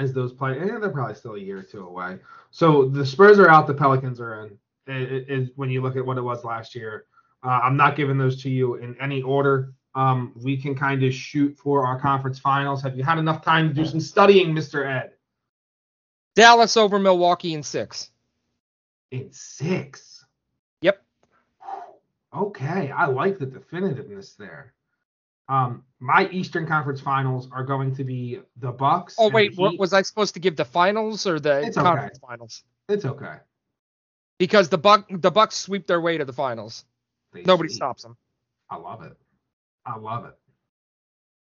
[0.00, 0.58] as those play.
[0.58, 2.18] And they're probably still a year or two away.
[2.50, 3.66] So the Spurs are out.
[3.66, 4.58] The Pelicans are in.
[4.86, 7.06] It, it, when you look at what it was last year,
[7.44, 11.12] uh, I'm not giving those to you in any order um, we can kind of
[11.12, 12.82] shoot for our conference finals.
[12.82, 14.86] Have you had enough time to do some studying, Mr.
[14.86, 15.12] Ed?
[16.36, 18.10] Dallas over Milwaukee in six.
[19.10, 20.24] In six?
[20.82, 21.02] Yep.
[22.34, 24.74] Okay, I like the definitiveness there.
[25.50, 29.16] Um, my Eastern Conference Finals are going to be the Bucks.
[29.18, 32.26] Oh wait, what, was I supposed to give the finals or the it's conference okay.
[32.30, 32.62] finals?
[32.88, 33.34] It's okay.
[34.38, 36.84] Because the Buck the Bucks sweep their way to the finals.
[37.32, 37.76] They Nobody sweep.
[37.76, 38.16] stops them.
[38.70, 39.12] I love it.
[39.84, 40.38] I love it.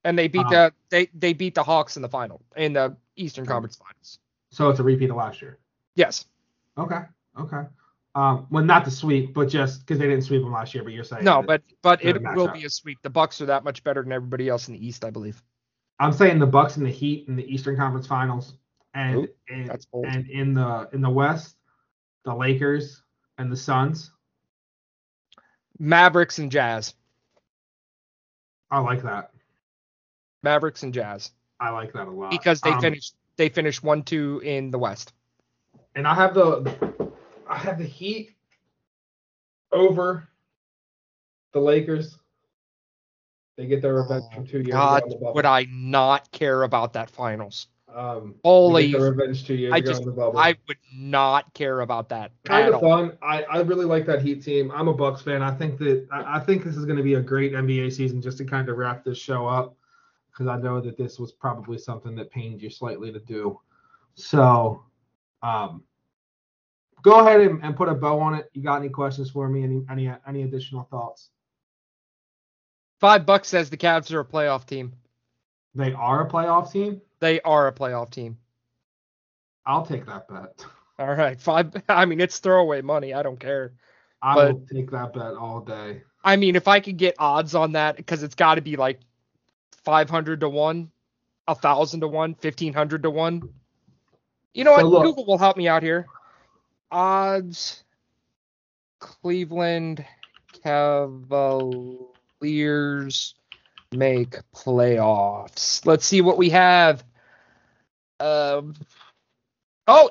[0.04, 2.96] And they beat um, the they they beat the Hawks in the final in the
[3.16, 4.18] Eastern Conference Finals.
[4.50, 5.58] So it's a repeat of last year.
[5.96, 6.24] Yes.
[6.78, 7.02] Okay.
[7.38, 7.62] Okay.
[8.14, 10.84] Um, well, not the sweep, but just because they didn't sweep them last year.
[10.84, 12.54] But you're saying no, but but it will up.
[12.54, 12.98] be a sweep.
[13.02, 15.42] The Bucks are that much better than everybody else in the East, I believe.
[15.98, 18.54] I'm saying the Bucks and the Heat in the Eastern Conference Finals,
[18.92, 19.70] and Ooh, in,
[20.04, 21.56] and in the in the West,
[22.24, 23.02] the Lakers
[23.38, 24.10] and the Suns.
[25.78, 26.94] Mavericks and Jazz.
[28.70, 29.30] I like that.
[30.42, 31.30] Mavericks and Jazz.
[31.60, 34.78] I like that a lot because they um, finished they finished one two in the
[34.78, 35.14] West.
[35.94, 37.11] And I have the
[37.62, 38.34] have the Heat
[39.70, 40.28] over
[41.52, 42.18] the Lakers.
[43.56, 45.32] They get their revenge oh, from two years God, ago.
[45.34, 47.68] would I not care about that finals?
[47.94, 50.38] Um, Holy, revenge two years I ago just, in the bubble.
[50.38, 52.32] I would not care about that.
[52.44, 53.18] Kind of fun.
[53.20, 54.70] I, I really like that Heat team.
[54.74, 55.42] I'm a Bucks fan.
[55.42, 58.22] I think that I, I think this is going to be a great NBA season.
[58.22, 59.76] Just to kind of wrap this show up,
[60.30, 63.60] because I know that this was probably something that pained you slightly to do.
[64.14, 64.82] So,
[65.42, 65.82] um,
[67.02, 68.48] go ahead and, and put a bow on it.
[68.54, 69.62] You got any questions for me?
[69.64, 71.30] Any any any additional thoughts?
[73.00, 74.92] Five bucks says the Cavs are a playoff team.
[75.74, 77.00] They are a playoff team.
[77.20, 78.38] They are a playoff team.
[79.66, 80.64] I'll take that bet.
[80.98, 81.72] All right, five.
[81.88, 83.12] I mean, it's throwaway money.
[83.14, 83.72] I don't care.
[84.20, 86.02] I But- will take that bet all day.
[86.24, 89.00] I mean, if I could get odds on that, because it's got to be like
[89.84, 90.90] 500 to 1,
[91.46, 93.42] 1,000 to 1, 1,500 to 1.
[94.54, 94.92] You know So what?
[94.92, 96.06] look- Google will help me out here.
[96.92, 97.82] Odds
[99.00, 100.04] Cleveland
[100.62, 102.14] Cavaliers
[103.92, 105.84] make playoffs.
[105.86, 107.02] Let's see what we have.
[108.20, 108.74] Um,
[109.88, 110.10] oh,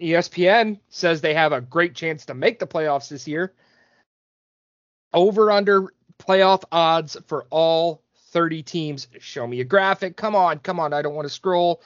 [0.00, 3.52] ESPN says they have a great chance to make the playoffs this year
[5.12, 9.08] over under playoff odds for all 30 teams.
[9.20, 10.16] Show me a graphic.
[10.16, 10.92] Come on, come on.
[10.92, 11.82] I don't want to scroll.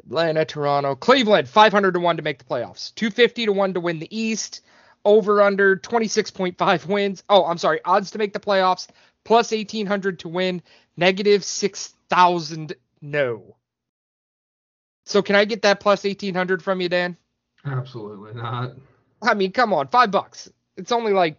[0.00, 2.94] Atlanta, Toronto, Cleveland, 500 to 1 to make the playoffs.
[2.94, 4.62] 250 to 1 to win the East.
[5.06, 7.22] Over under 26.5 wins.
[7.28, 7.80] Oh, I'm sorry.
[7.84, 8.88] Odds to make the playoffs
[9.24, 10.62] plus 1800 to win.
[10.96, 13.56] Negative 6000 no.
[15.04, 17.18] So can I get that plus 1800 from you, Dan?
[17.66, 18.72] Absolutely not.
[19.22, 20.50] I mean, come on, 5 bucks.
[20.78, 21.38] It's only like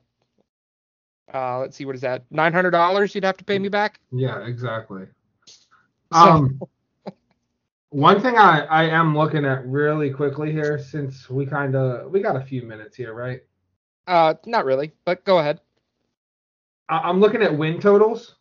[1.34, 2.30] uh let's see what is that?
[2.30, 3.99] $900 you'd have to pay me back?
[4.12, 5.06] Yeah, exactly.
[6.14, 6.60] So- Um,
[7.96, 12.20] one thing I I am looking at really quickly here, since we kind of we
[12.22, 13.41] got a few minutes here, right?
[14.06, 15.62] Uh not really, but go ahead.
[16.89, 18.36] I, I'm looking at win totals.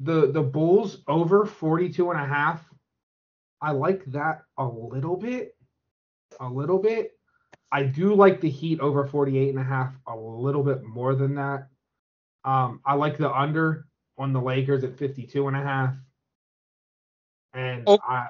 [0.00, 2.68] The the Bulls over 42 and a half.
[3.62, 5.56] I like that a little bit.
[6.40, 7.12] A little bit.
[7.72, 11.34] I do like the Heat over 48 and a half a little bit more than
[11.36, 11.68] that.
[12.44, 13.86] Um, I like the under
[14.18, 15.96] on the Lakers at 52 and a half.
[17.54, 17.98] And Oh.
[18.06, 18.28] I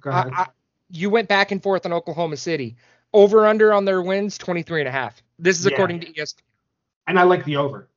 [0.00, 0.32] go ahead.
[0.34, 0.46] I,
[0.90, 2.76] you went back and forth on Oklahoma City.
[3.14, 5.22] Over under on their wins 23 and a half.
[5.38, 5.72] This is Yeah.
[5.72, 6.42] according to ESPN.
[7.06, 7.88] and I like the over.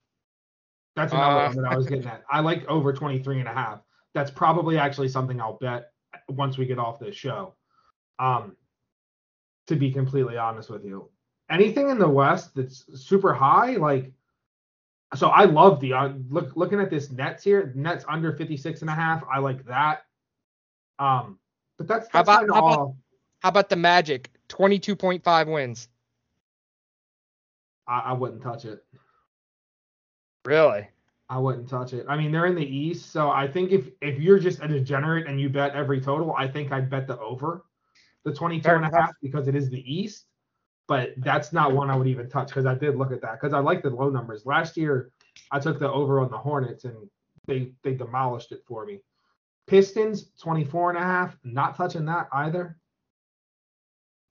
[0.96, 2.24] That's another Uh, one that I was getting at.
[2.30, 3.82] I like over 23 and a half.
[4.14, 5.92] That's probably actually something I'll bet
[6.30, 7.56] once we get off this show.
[8.20, 8.56] Um,
[9.68, 11.10] to be completely honest with you,
[11.50, 14.12] anything in the West that's super high, like,
[15.16, 17.74] so I love the uh, look looking at this Nets here.
[17.76, 19.24] Nets under 56 and a half.
[19.30, 20.06] I like that.
[21.00, 21.38] Um,
[21.82, 22.96] but that's, How about- how about-
[23.42, 24.30] How about the Magic?
[24.50, 25.90] 22.5 wins.
[27.88, 28.84] I, I wouldn't touch it.
[30.46, 30.88] Really?
[31.30, 32.06] I wouldn't touch it.
[32.10, 35.28] I mean, they're in the East, so I think if if you're just a degenerate
[35.28, 37.64] and you bet every total, I think I'd bet the over
[38.26, 40.26] the 22 Fair and a half because it is the East.
[40.88, 43.54] But that's not one I would even touch because I did look at that because
[43.54, 44.46] I like the low numbers.
[44.46, 45.10] Last year,
[45.52, 47.10] I took the over on the Hornets and
[47.48, 49.00] they they demolished it for me.
[49.68, 52.78] Pistons 24 and a half, not touching that either.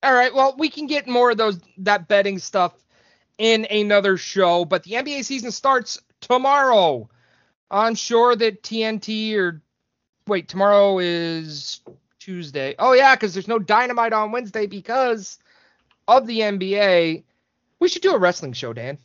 [0.03, 0.35] All right.
[0.35, 2.75] Well, we can get more of those that betting stuff
[3.39, 7.09] in another show, but the NBA season starts tomorrow.
[7.71, 9.63] I'm sure that TNT or
[10.27, 11.81] wait, tomorrow is
[12.19, 12.75] Tuesday.
[12.79, 15.39] Oh yeah, because there's no dynamite on Wednesday because
[16.09, 17.25] of the NBA.
[17.79, 18.99] We should do a wrestling show, Dan.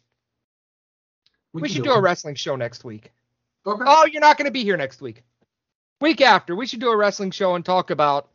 [1.54, 1.98] We, can should do it.
[1.98, 3.12] a wrestling show next week.
[3.66, 3.84] Okay.
[3.88, 5.24] Oh, you're not going to be here next week.
[6.02, 8.30] Week after, we should do a wrestling show and talk about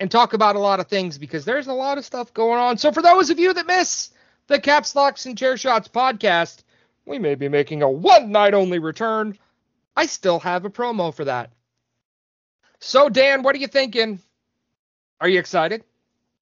[0.00, 2.78] and talk about a lot of things because there's a lot of stuff going on.
[2.78, 4.10] So for those of you that miss
[4.46, 6.62] the Caps Locks and Chair Shots podcast,
[7.04, 9.36] we may be making a one night only return.
[9.96, 11.50] I still have a promo for that.
[12.80, 14.20] So Dan, what are you thinking?
[15.20, 15.84] Are you excited?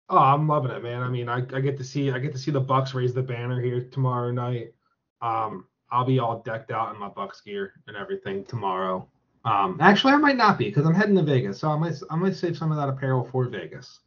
[0.09, 1.03] Oh, I'm loving it, man.
[1.03, 3.21] I mean, I, I get to see I get to see the Bucks raise the
[3.21, 4.73] banner here tomorrow night.
[5.21, 9.07] Um, I'll be all decked out in my Bucks gear and everything tomorrow.
[9.43, 12.15] Um, actually, I might not be because I'm heading to Vegas, so I might I
[12.15, 13.99] might save some of that apparel for Vegas.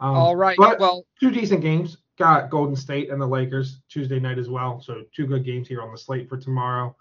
[0.00, 0.56] Um, All right.
[0.58, 1.98] but Well, two decent games.
[2.18, 4.80] Got Golden State and the Lakers Tuesday night as well.
[4.80, 6.94] So two good games here on the slate for tomorrow.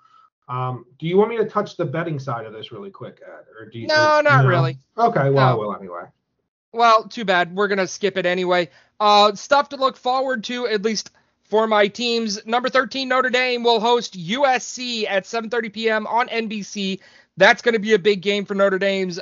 [0.47, 3.45] Um, do you want me to touch the betting side of this really quick, Ed?
[3.59, 4.79] Or do you, no, not really.
[4.97, 6.03] Okay, well I will anyway.
[6.71, 7.53] Well, too bad.
[7.55, 8.69] We're gonna skip it anyway.
[8.99, 11.11] Uh, stuff to look forward to, at least
[11.43, 12.45] for my teams.
[12.45, 16.07] Number 13 Notre Dame will host USC at 7:30 p.m.
[16.07, 16.99] on NBC.
[17.37, 19.19] That's going to be a big game for Notre Dame's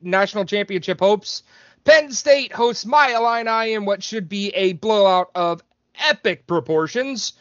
[0.00, 1.42] national championship hopes.
[1.84, 5.62] Penn State hosts my Illini in what should be a blowout of
[6.08, 7.34] epic proportions.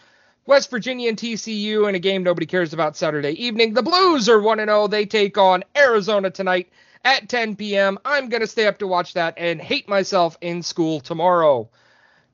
[0.45, 3.73] West Virginia and TCU in a game nobody cares about Saturday evening.
[3.73, 4.87] The Blues are 1 0.
[4.87, 6.69] They take on Arizona tonight
[7.03, 7.97] at 10 p.m.
[8.05, 11.69] I'm going to stay up to watch that and hate myself in school tomorrow.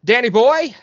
[0.03, 0.75] Danny Boy,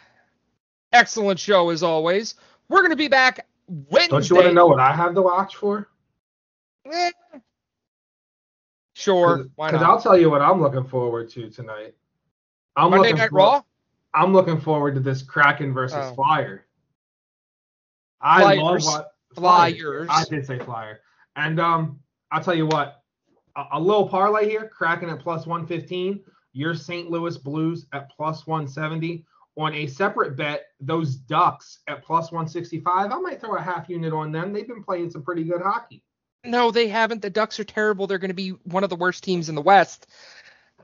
[0.92, 2.34] excellent show as always.
[2.68, 4.10] We're going to be back Wednesday.
[4.10, 5.88] Don't you want to know what I have to watch for?
[6.92, 7.10] Eh.
[8.94, 9.82] Sure, why Because?
[9.84, 11.94] I'll tell you what I'm looking forward to tonight.
[12.76, 13.62] I'm Monday looking Night for- Raw?
[14.14, 16.14] I'm looking forward to this Kraken versus Oh.
[16.14, 16.66] Flyer.
[18.20, 18.60] I Flyers.
[18.62, 20.08] love what Flyers.
[20.10, 21.00] I did say Flyer,
[21.36, 22.00] and um,
[22.32, 23.02] I'll tell you what.
[23.56, 26.20] a, a little parlay here, Kraken at plus 115,
[26.52, 27.10] your St.
[27.10, 29.24] Louis Blues at plus 170.
[29.56, 33.10] On a separate bet, those Ducks at plus 165.
[33.12, 34.52] I might throw a half unit on them.
[34.52, 36.02] They've been playing some pretty good hockey.
[36.48, 37.22] No, they haven't.
[37.22, 38.06] The Ducks are terrible.
[38.06, 40.06] They're going to be one of the worst teams in the West.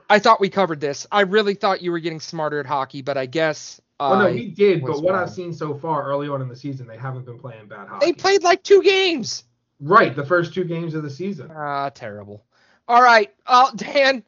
[0.09, 1.07] I thought we covered this.
[1.11, 3.81] I really thought you were getting smarter at hockey, but I guess.
[3.99, 4.81] Oh no, we did.
[4.81, 5.23] But what wrong.
[5.23, 8.05] I've seen so far early on in the season, they haven't been playing bad hockey.
[8.05, 9.45] They played like two games.
[9.79, 11.49] right the first two games of the season.
[11.55, 12.43] Ah, terrible.
[12.87, 14.23] All right, uh, Dan,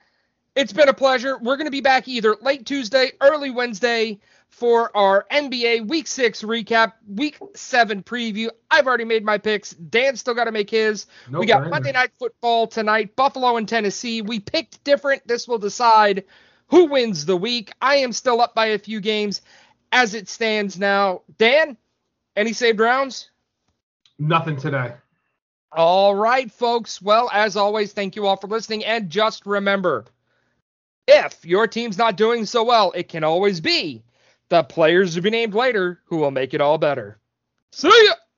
[0.55, 1.37] it's been a pleasure.
[1.37, 4.19] We're going to be back either late Tuesday, early Wednesday
[4.57, 8.49] for our NBA Week Six recap, Week Seven preview.
[8.71, 9.71] I've already made my picks.
[9.73, 11.05] Dan's still got to make his.
[11.29, 11.69] No we got brainer.
[11.69, 14.23] Monday Night Football tonight, Buffalo and Tennessee.
[14.23, 15.27] We picked different.
[15.27, 16.23] This will decide
[16.69, 17.71] who wins the week.
[17.79, 19.41] I am still up by a few games
[19.91, 21.21] as it stands now.
[21.37, 21.77] Dan,
[22.35, 23.29] any saved rounds?
[24.17, 24.95] Nothing today.
[25.71, 26.99] All right, folks.
[26.99, 28.83] Well, as always, thank you all for listening.
[28.85, 30.05] And just remember
[31.07, 34.03] if your team's not doing so well, it can always be
[34.49, 37.19] the players to be named later who will make it all better.
[37.71, 38.13] See ya!